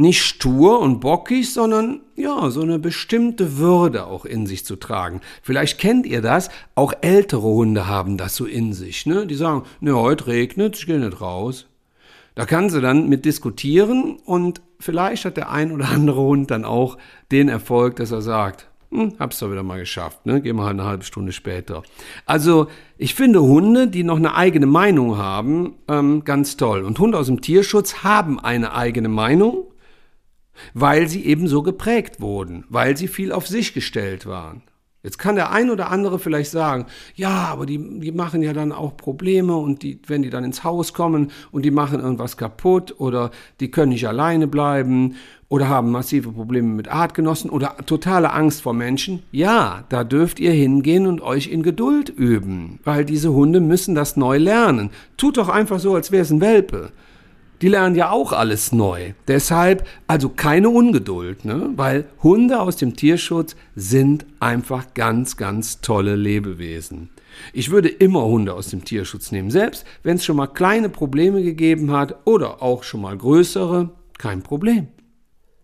nicht 0.00 0.22
stur 0.22 0.80
und 0.80 1.00
bockig, 1.00 1.52
sondern 1.52 2.00
ja, 2.16 2.50
so 2.50 2.62
eine 2.62 2.78
bestimmte 2.78 3.58
Würde 3.58 4.06
auch 4.06 4.24
in 4.24 4.46
sich 4.46 4.64
zu 4.64 4.76
tragen. 4.76 5.20
Vielleicht 5.42 5.78
kennt 5.78 6.06
ihr 6.06 6.22
das, 6.22 6.50
auch 6.74 6.92
ältere 7.02 7.42
Hunde 7.42 7.86
haben 7.86 8.16
das 8.16 8.34
so 8.34 8.46
in 8.46 8.72
sich, 8.72 9.06
ne? 9.06 9.26
Die 9.26 9.34
sagen, 9.34 9.64
ne, 9.80 9.96
heute 9.96 10.26
regnet, 10.26 10.76
ich 10.76 10.86
gehe 10.86 10.98
nicht 10.98 11.20
raus. 11.20 11.66
Da 12.34 12.46
kann 12.46 12.70
sie 12.70 12.80
dann 12.80 13.08
mit 13.08 13.24
diskutieren 13.24 14.18
und 14.24 14.62
vielleicht 14.78 15.24
hat 15.24 15.36
der 15.36 15.50
ein 15.50 15.72
oder 15.72 15.88
andere 15.88 16.20
Hund 16.20 16.50
dann 16.50 16.64
auch 16.64 16.96
den 17.30 17.48
Erfolg, 17.48 17.96
dass 17.96 18.12
er 18.12 18.22
sagt, 18.22 18.68
hm, 18.90 19.14
hab's 19.18 19.38
doch 19.38 19.52
wieder 19.52 19.62
mal 19.62 19.78
geschafft, 19.78 20.26
ne? 20.26 20.40
Gehen 20.40 20.56
wir 20.56 20.64
halt 20.64 20.78
eine 20.78 20.84
halbe 20.84 21.04
Stunde 21.04 21.32
später. 21.32 21.82
Also, 22.26 22.66
ich 22.98 23.14
finde 23.14 23.40
Hunde, 23.40 23.86
die 23.86 24.02
noch 24.02 24.16
eine 24.16 24.34
eigene 24.34 24.66
Meinung 24.66 25.16
haben, 25.16 25.74
ähm, 25.86 26.24
ganz 26.24 26.56
toll. 26.56 26.82
Und 26.82 26.98
Hunde 26.98 27.16
aus 27.16 27.26
dem 27.26 27.40
Tierschutz 27.40 28.02
haben 28.02 28.40
eine 28.40 28.74
eigene 28.74 29.08
Meinung, 29.08 29.64
weil 30.74 31.08
sie 31.08 31.24
eben 31.24 31.48
so 31.48 31.62
geprägt 31.62 32.20
wurden, 32.20 32.64
weil 32.68 32.96
sie 32.96 33.08
viel 33.08 33.32
auf 33.32 33.46
sich 33.46 33.74
gestellt 33.74 34.26
waren. 34.26 34.62
Jetzt 35.02 35.18
kann 35.18 35.34
der 35.34 35.50
ein 35.50 35.70
oder 35.70 35.90
andere 35.90 36.18
vielleicht 36.18 36.50
sagen, 36.50 36.84
ja, 37.14 37.46
aber 37.46 37.64
die, 37.64 38.00
die 38.00 38.12
machen 38.12 38.42
ja 38.42 38.52
dann 38.52 38.70
auch 38.70 38.98
Probleme 38.98 39.56
und 39.56 39.82
die, 39.82 39.98
wenn 40.06 40.20
die 40.20 40.28
dann 40.28 40.44
ins 40.44 40.62
Haus 40.62 40.92
kommen 40.92 41.30
und 41.52 41.64
die 41.64 41.70
machen 41.70 42.00
irgendwas 42.00 42.36
kaputt 42.36 43.00
oder 43.00 43.30
die 43.60 43.70
können 43.70 43.92
nicht 43.92 44.06
alleine 44.06 44.46
bleiben 44.46 45.16
oder 45.48 45.68
haben 45.70 45.90
massive 45.90 46.32
Probleme 46.32 46.68
mit 46.68 46.88
Artgenossen 46.88 47.48
oder 47.48 47.78
totale 47.86 48.30
Angst 48.30 48.60
vor 48.60 48.74
Menschen. 48.74 49.22
Ja, 49.32 49.84
da 49.88 50.04
dürft 50.04 50.38
ihr 50.38 50.52
hingehen 50.52 51.06
und 51.06 51.22
euch 51.22 51.46
in 51.46 51.62
Geduld 51.62 52.10
üben, 52.10 52.78
weil 52.84 53.06
diese 53.06 53.32
Hunde 53.32 53.60
müssen 53.60 53.94
das 53.94 54.18
neu 54.18 54.36
lernen. 54.36 54.90
Tut 55.16 55.38
doch 55.38 55.48
einfach 55.48 55.80
so, 55.80 55.94
als 55.94 56.12
wäre 56.12 56.22
es 56.22 56.30
ein 56.30 56.42
Welpe 56.42 56.92
die 57.62 57.68
lernen 57.68 57.94
ja 57.94 58.10
auch 58.10 58.32
alles 58.32 58.72
neu. 58.72 59.12
Deshalb 59.28 59.86
also 60.06 60.30
keine 60.30 60.70
Ungeduld, 60.70 61.44
ne? 61.44 61.70
weil 61.76 62.06
Hunde 62.22 62.60
aus 62.60 62.76
dem 62.76 62.96
Tierschutz 62.96 63.56
sind 63.74 64.26
einfach 64.40 64.94
ganz, 64.94 65.36
ganz 65.36 65.80
tolle 65.80 66.16
Lebewesen. 66.16 67.10
Ich 67.52 67.70
würde 67.70 67.88
immer 67.88 68.24
Hunde 68.24 68.54
aus 68.54 68.68
dem 68.68 68.84
Tierschutz 68.84 69.32
nehmen, 69.32 69.50
selbst 69.50 69.84
wenn 70.02 70.16
es 70.16 70.24
schon 70.24 70.36
mal 70.36 70.46
kleine 70.46 70.88
Probleme 70.88 71.42
gegeben 71.42 71.92
hat 71.92 72.26
oder 72.26 72.62
auch 72.62 72.82
schon 72.82 73.02
mal 73.02 73.16
größere, 73.16 73.90
kein 74.18 74.42
Problem. 74.42 74.88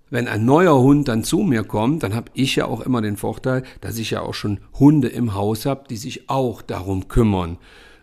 Wenn 0.09 0.29
ein 0.29 0.45
neuer 0.45 0.79
Hund 0.81 1.09
dann 1.09 1.25
zu 1.25 1.39
mir 1.39 1.65
kommt, 1.65 2.03
dann 2.03 2.15
habe 2.15 2.31
ich 2.35 2.57
ja 2.57 2.67
auch 2.67 2.81
immer 2.81 3.03
den 3.03 3.17
Vorteil, 3.17 3.65
dass 3.81 3.99
ich 3.99 4.13
ja 4.13 4.21
auch 4.21 4.35
schon 4.35 4.61
Hunde 4.79 5.09
im 5.09 5.35
Haus 5.35 5.67
habe, 5.67 5.85
die 5.91 5.97
sich 5.97 6.31
auch 6.31 6.63
darum 6.63 7.09
kümmern, 7.09 7.59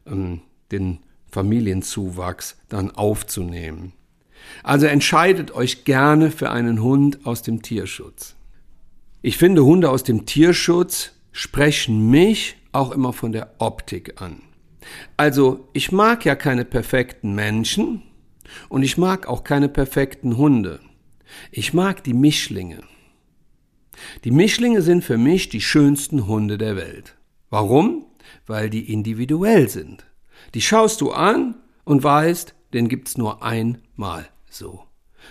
ähm, 0.06 0.42
den 0.72 1.00
Familienzuwachs 1.34 2.58
dann 2.69 2.91
aufzunehmen. 2.91 3.93
Also 4.62 4.86
entscheidet 4.86 5.52
euch 5.52 5.84
gerne 5.84 6.30
für 6.30 6.52
einen 6.52 6.82
Hund 6.82 7.26
aus 7.26 7.41
dem 7.41 7.63
Tierschutz. 7.63 8.36
Ich 9.24 9.38
finde, 9.38 9.65
Hunde 9.65 9.89
aus 9.89 10.04
dem 10.04 10.26
Tierschutz 10.26 11.13
sprechen 11.32 12.10
mich 12.12 12.58
auch 12.72 12.91
immer 12.91 13.13
von 13.13 13.32
der 13.32 13.56
Optik 13.58 14.22
an. 14.22 14.43
Also 15.17 15.69
ich 15.74 15.91
mag 15.91 16.24
ja 16.24 16.36
keine 16.36 16.65
perfekten 16.65 17.34
Menschen 17.34 18.04
und 18.69 18.84
ich 18.84 18.98
mag 18.98 19.28
auch 19.28 19.43
keine 19.43 19.69
perfekten 19.69 20.38
Hunde. 20.38 20.82
Ich 21.52 21.74
mag 21.74 22.04
die 22.04 22.13
Mischlinge. 22.13 22.84
Die 24.24 24.32
Mischlinge 24.32 24.84
sind 24.84 25.04
für 25.04 25.17
mich 25.17 25.50
die 25.50 25.62
schönsten 25.62 26.28
Hunde 26.28 26.60
der 26.60 26.76
Welt. 26.76 27.15
Warum? 27.50 28.06
Weil 28.46 28.69
die 28.69 28.91
individuell 28.91 29.69
sind. 29.69 30.06
Die 30.54 30.62
schaust 30.62 31.02
du 31.02 31.12
an 31.12 31.56
und 31.84 32.04
weißt, 32.04 32.54
den 32.74 32.89
gibt's 32.89 33.18
nur 33.18 33.44
einmal 33.44 34.28
so. 34.50 34.84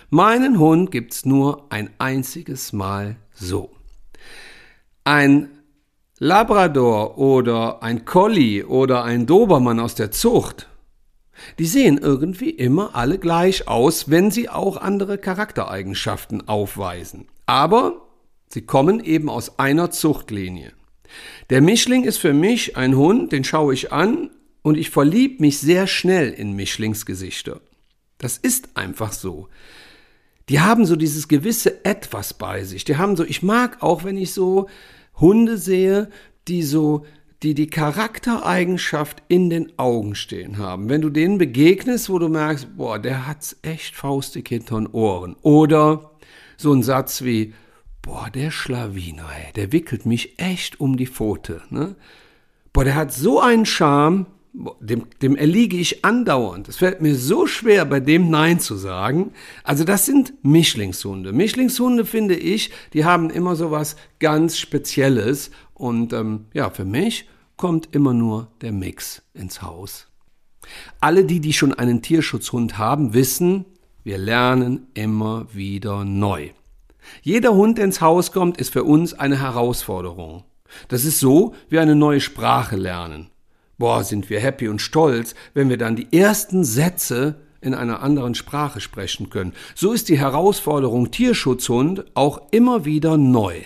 Meinen 0.09 0.59
Hund 0.59 0.91
gibt's 0.91 1.25
nur 1.25 1.67
ein 1.71 1.89
einziges 1.97 2.73
Mal 2.73 3.15
so. 3.33 3.69
Ein 5.03 5.49
Labrador 6.19 7.17
oder 7.17 7.83
ein 7.83 8.05
Collie 8.05 8.65
oder 8.65 9.03
ein 9.03 9.25
Dobermann 9.25 9.79
aus 9.79 9.95
der 9.95 10.11
Zucht, 10.11 10.69
die 11.59 11.65
sehen 11.65 11.97
irgendwie 11.97 12.49
immer 12.49 12.95
alle 12.95 13.17
gleich 13.17 13.67
aus, 13.67 14.09
wenn 14.09 14.31
sie 14.31 14.49
auch 14.49 14.77
andere 14.77 15.17
Charaktereigenschaften 15.17 16.47
aufweisen. 16.47 17.27
Aber 17.45 18.07
sie 18.47 18.61
kommen 18.61 19.03
eben 19.03 19.29
aus 19.29 19.59
einer 19.59 19.91
Zuchtlinie. 19.91 20.73
Der 21.49 21.61
Mischling 21.61 22.03
ist 22.03 22.17
für 22.17 22.33
mich 22.33 22.77
ein 22.77 22.95
Hund, 22.95 23.31
den 23.31 23.43
schaue 23.43 23.73
ich 23.73 23.91
an 23.91 24.29
und 24.63 24.77
ich 24.77 24.89
verlieb 24.89 25.39
mich 25.39 25.59
sehr 25.59 25.85
schnell 25.85 26.31
in 26.31 26.53
Mischlingsgesichter. 26.53 27.61
Das 28.17 28.37
ist 28.37 28.75
einfach 28.75 29.11
so. 29.11 29.49
Die 30.49 30.59
haben 30.59 30.85
so 30.85 30.95
dieses 30.95 31.27
gewisse 31.27 31.85
Etwas 31.85 32.33
bei 32.33 32.63
sich. 32.63 32.83
Die 32.83 32.97
haben 32.97 33.15
so, 33.15 33.23
ich 33.23 33.43
mag 33.43 33.83
auch, 33.83 34.03
wenn 34.03 34.17
ich 34.17 34.33
so 34.33 34.67
Hunde 35.19 35.57
sehe, 35.57 36.09
die 36.47 36.63
so, 36.63 37.05
die 37.43 37.53
die 37.53 37.67
Charaktereigenschaft 37.67 39.21
in 39.27 39.49
den 39.49 39.77
Augen 39.77 40.15
stehen 40.15 40.57
haben. 40.57 40.89
Wenn 40.89 41.01
du 41.01 41.09
denen 41.09 41.37
begegnest, 41.37 42.09
wo 42.09 42.17
du 42.17 42.29
merkst, 42.29 42.77
boah, 42.77 42.99
der 42.99 43.27
hat's 43.27 43.57
echt 43.61 43.95
faustig 43.95 44.49
hinter 44.49 44.77
den 44.77 44.87
Ohren. 44.87 45.35
Oder 45.41 46.11
so 46.57 46.73
ein 46.73 46.83
Satz 46.83 47.23
wie, 47.23 47.53
boah, 48.01 48.29
der 48.29 48.51
Schlawiner, 48.51 49.29
ey, 49.45 49.53
der 49.53 49.71
wickelt 49.71 50.05
mich 50.05 50.39
echt 50.39 50.79
um 50.79 50.97
die 50.97 51.07
Pfote. 51.07 51.61
Ne? 51.69 51.95
Boah, 52.71 52.85
der 52.85 52.95
hat 52.95 53.13
so 53.13 53.39
einen 53.39 53.65
Charme, 53.65 54.25
dem, 54.53 55.07
dem 55.21 55.35
erliege 55.35 55.77
ich 55.77 56.05
andauernd. 56.05 56.69
Es 56.69 56.77
fällt 56.77 57.01
mir 57.01 57.15
so 57.15 57.47
schwer, 57.47 57.85
bei 57.85 57.99
dem 57.99 58.29
Nein 58.29 58.59
zu 58.59 58.75
sagen. 58.75 59.31
Also 59.63 59.83
das 59.83 60.05
sind 60.05 60.33
Mischlingshunde. 60.43 61.33
Mischlingshunde 61.33 62.05
finde 62.05 62.35
ich, 62.35 62.71
die 62.93 63.03
haben 63.03 63.29
immer 63.29 63.55
so 63.55 63.71
was 63.71 63.95
ganz 64.19 64.57
Spezielles. 64.57 65.49
Und 65.73 66.13
ähm, 66.13 66.45
ja, 66.53 66.69
für 66.69 66.85
mich 66.85 67.27
kommt 67.57 67.89
immer 67.95 68.13
nur 68.13 68.51
der 68.61 68.71
Mix 68.71 69.23
ins 69.33 69.61
Haus. 69.61 70.07
Alle 70.99 71.25
die, 71.25 71.39
die 71.39 71.53
schon 71.53 71.73
einen 71.73 72.01
Tierschutzhund 72.01 72.77
haben, 72.77 73.13
wissen, 73.13 73.65
wir 74.03 74.17
lernen 74.17 74.87
immer 74.93 75.47
wieder 75.53 76.05
neu. 76.05 76.49
Jeder 77.21 77.53
Hund, 77.53 77.77
der 77.77 77.85
ins 77.85 78.01
Haus 78.01 78.31
kommt, 78.31 78.57
ist 78.57 78.71
für 78.71 78.83
uns 78.83 79.13
eine 79.13 79.39
Herausforderung. 79.41 80.43
Das 80.87 81.05
ist 81.05 81.19
so 81.19 81.53
wie 81.69 81.79
eine 81.79 81.95
neue 81.95 82.21
Sprache 82.21 82.75
lernen. 82.75 83.29
Boah, 83.77 84.03
sind 84.03 84.29
wir 84.29 84.39
happy 84.39 84.67
und 84.67 84.81
stolz, 84.81 85.35
wenn 85.53 85.69
wir 85.69 85.77
dann 85.77 85.95
die 85.95 86.17
ersten 86.17 86.63
Sätze 86.63 87.35
in 87.63 87.73
einer 87.73 88.03
anderen 88.03 88.35
Sprache 88.35 88.81
sprechen 88.81 89.29
können. 89.29 89.53
So 89.73 89.93
ist 89.93 90.09
die 90.09 90.19
Herausforderung 90.19 91.11
Tierschutzhund 91.11 92.05
auch 92.13 92.41
immer 92.51 92.85
wieder 92.85 93.17
neu. 93.17 93.61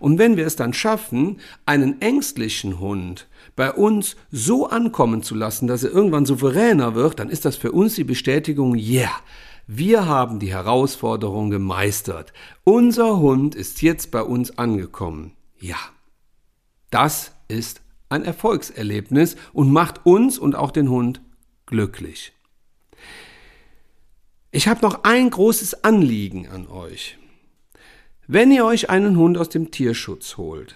Und 0.00 0.18
wenn 0.18 0.36
wir 0.36 0.46
es 0.46 0.56
dann 0.56 0.72
schaffen, 0.72 1.38
einen 1.66 2.00
ängstlichen 2.00 2.80
Hund 2.80 3.28
bei 3.54 3.70
uns 3.70 4.16
so 4.30 4.68
ankommen 4.68 5.22
zu 5.22 5.34
lassen, 5.34 5.66
dass 5.66 5.84
er 5.84 5.92
irgendwann 5.92 6.26
souveräner 6.26 6.94
wird, 6.94 7.18
dann 7.18 7.28
ist 7.28 7.44
das 7.44 7.56
für 7.56 7.72
uns 7.72 7.94
die 7.94 8.04
Bestätigung, 8.04 8.74
yeah, 8.76 9.10
wir 9.66 10.06
haben 10.06 10.38
die 10.38 10.52
Herausforderung 10.52 11.50
gemeistert. 11.50 12.32
Unser 12.64 13.18
Hund 13.18 13.54
ist 13.54 13.82
jetzt 13.82 14.10
bei 14.10 14.22
uns 14.22 14.58
angekommen. 14.58 15.32
Ja, 15.60 15.76
das 16.90 17.32
ist 17.48 17.81
ein 18.12 18.24
Erfolgserlebnis 18.24 19.36
und 19.52 19.72
macht 19.72 20.06
uns 20.06 20.38
und 20.38 20.54
auch 20.54 20.70
den 20.70 20.88
Hund 20.88 21.20
glücklich. 21.66 22.32
Ich 24.50 24.68
habe 24.68 24.82
noch 24.82 25.04
ein 25.04 25.30
großes 25.30 25.82
Anliegen 25.82 26.46
an 26.48 26.68
euch. 26.68 27.18
Wenn 28.26 28.52
ihr 28.52 28.64
euch 28.64 28.90
einen 28.90 29.16
Hund 29.16 29.38
aus 29.38 29.48
dem 29.48 29.70
Tierschutz 29.70 30.36
holt, 30.36 30.74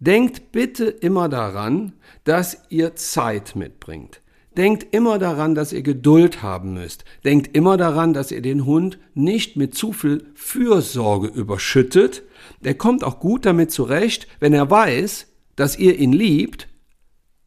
denkt 0.00 0.52
bitte 0.52 0.86
immer 0.86 1.28
daran, 1.28 1.92
dass 2.24 2.58
ihr 2.68 2.96
Zeit 2.96 3.54
mitbringt. 3.54 4.20
Denkt 4.56 4.92
immer 4.92 5.18
daran, 5.18 5.54
dass 5.54 5.72
ihr 5.72 5.82
Geduld 5.82 6.42
haben 6.42 6.74
müsst. 6.74 7.04
Denkt 7.24 7.56
immer 7.56 7.76
daran, 7.78 8.12
dass 8.12 8.30
ihr 8.30 8.42
den 8.42 8.66
Hund 8.66 8.98
nicht 9.14 9.56
mit 9.56 9.74
zu 9.74 9.92
viel 9.92 10.26
Fürsorge 10.34 11.28
überschüttet. 11.28 12.22
Der 12.60 12.74
kommt 12.74 13.02
auch 13.04 13.18
gut 13.18 13.46
damit 13.46 13.70
zurecht, 13.70 14.26
wenn 14.40 14.52
er 14.52 14.68
weiß, 14.68 15.28
dass 15.56 15.78
ihr 15.78 15.98
ihn 15.98 16.12
liebt 16.12 16.68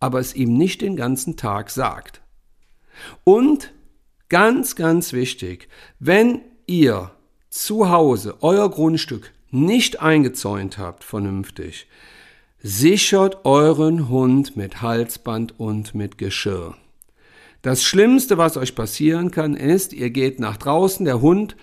aber 0.06 0.20
es 0.20 0.36
ihm 0.36 0.54
nicht 0.54 0.82
den 0.82 0.96
ganzen 0.96 1.36
Tag 1.36 1.72
sagt. 1.72 2.22
Und 3.24 3.74
ganz, 4.30 4.76
ganz 4.76 5.14
wichtig, 5.14 5.68
wenn 5.98 6.42
ihr 6.68 7.10
zu 7.50 7.90
Hause 7.90 8.36
euer 8.42 8.70
Grundstück 8.70 9.34
nicht 9.50 10.04
eingezäunt 10.04 10.78
habt 10.78 11.04
vernünftig, 11.04 11.88
sichert 12.62 13.46
euren 13.46 14.08
Hund 14.08 14.56
mit 14.56 14.84
Halsband 14.84 15.60
und 15.60 15.96
mit 15.96 16.20
Geschirr. 16.20 16.76
Das 17.64 17.84
Schlimmste, 17.84 18.38
was 18.38 18.58
euch 18.58 18.76
passieren 18.76 19.32
kann, 19.32 19.56
ist, 19.56 19.92
ihr 19.92 20.12
geht 20.12 20.40
nach 20.40 20.58
draußen, 20.58 21.04
der 21.04 21.20
Hund 21.20 21.56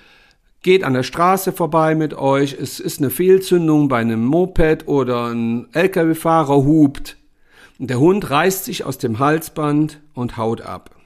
geht 0.62 0.82
an 0.82 0.94
der 0.94 1.04
Straße 1.04 1.52
vorbei 1.52 1.94
mit 1.94 2.14
euch, 2.14 2.56
es 2.60 2.80
ist 2.80 2.98
eine 2.98 3.10
Fehlzündung 3.10 3.86
bei 3.86 3.98
einem 3.98 4.24
Moped 4.24 4.88
oder 4.88 5.26
ein 5.26 5.68
Lkw-Fahrer 5.72 6.64
hupt 6.64 7.21
der 7.88 7.98
Hund 7.98 8.30
reißt 8.30 8.64
sich 8.64 8.84
aus 8.84 8.98
dem 8.98 9.18
Halsband 9.18 10.00
und 10.14 10.36
haut 10.36 10.60
ab. 10.60 10.96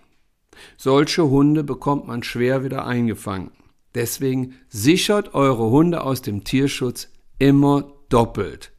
Solche 0.76 1.28
Hunde 1.28 1.64
bekommt 1.64 2.06
man 2.06 2.22
schwer 2.22 2.64
wieder 2.64 2.86
eingefangen. 2.86 3.50
Deswegen 3.94 4.54
sichert 4.68 5.34
eure 5.34 5.70
Hunde 5.70 6.02
aus 6.02 6.20
dem 6.22 6.44
Tierschutz 6.44 7.08
immer 7.38 7.92
doppelt 8.08 8.72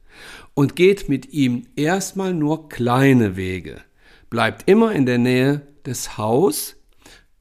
und 0.54 0.76
geht 0.76 1.08
mit 1.08 1.32
ihm 1.32 1.66
erstmal 1.76 2.34
nur 2.34 2.68
kleine 2.68 3.36
Wege. 3.36 3.80
Bleibt 4.30 4.68
immer 4.68 4.92
in 4.92 5.06
der 5.06 5.18
Nähe 5.18 5.66
des 5.84 6.18
Haus, 6.18 6.76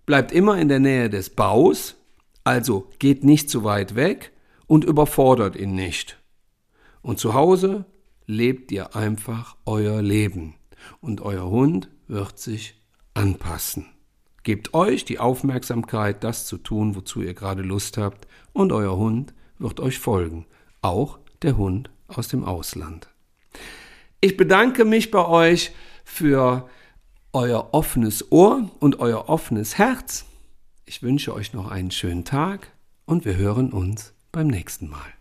bleibt 0.06 0.32
immer 0.32 0.58
in 0.58 0.70
der 0.70 0.80
Nähe 0.80 1.10
des 1.10 1.32
Baus, 1.32 1.96
also 2.44 2.90
geht 3.00 3.24
nicht 3.24 3.50
zu 3.50 3.64
weit 3.64 3.96
weg 3.96 4.32
und 4.68 4.86
überfordert 4.86 5.56
ihn 5.56 5.76
nicht. 5.76 6.18
Und 7.02 7.20
zu 7.20 7.34
Hause 7.34 7.86
lebt 8.28 8.72
ihr 8.72 8.96
einfach 8.96 9.56
euer 9.66 10.02
Leben 10.02 10.56
und 11.00 11.22
euer 11.22 11.50
Hund 11.50 11.90
wird 12.08 12.38
sich 12.38 12.76
anpassen. 13.14 13.88
Gebt 14.44 14.74
euch 14.74 15.06
die 15.06 15.20
Aufmerksamkeit, 15.20 16.24
das 16.24 16.46
zu 16.46 16.58
tun, 16.58 16.96
wozu 16.96 17.22
ihr 17.22 17.34
gerade 17.34 17.64
Lust 17.64 17.98
habt, 17.98 18.28
und 18.54 18.72
euer 18.72 18.96
Hund 18.96 19.34
wird 19.58 19.80
euch 19.80 20.00
folgen, 20.00 20.46
auch 20.82 21.20
der 21.42 21.58
Hund 21.58 21.90
aus 22.08 22.28
dem 22.28 22.44
Ausland. 22.44 23.10
Ich 24.22 24.38
bedanke 24.38 24.86
mich 24.86 25.12
bei 25.12 25.26
euch 25.26 25.72
für 26.04 26.70
euer 27.34 27.70
offenes 27.74 28.32
Ohr 28.32 28.72
und 28.80 29.00
euer 29.00 29.30
offenes 29.30 29.78
Herz. 29.78 30.26
Ich 30.86 31.04
wünsche 31.04 31.34
euch 31.34 31.54
noch 31.54 31.70
einen 31.70 31.92
schönen 31.92 32.24
Tag 32.24 32.72
und 33.06 33.26
wir 33.26 33.36
hören 33.36 33.72
uns 33.72 34.14
beim 34.32 34.48
nächsten 34.48 34.90
Mal. 34.90 35.17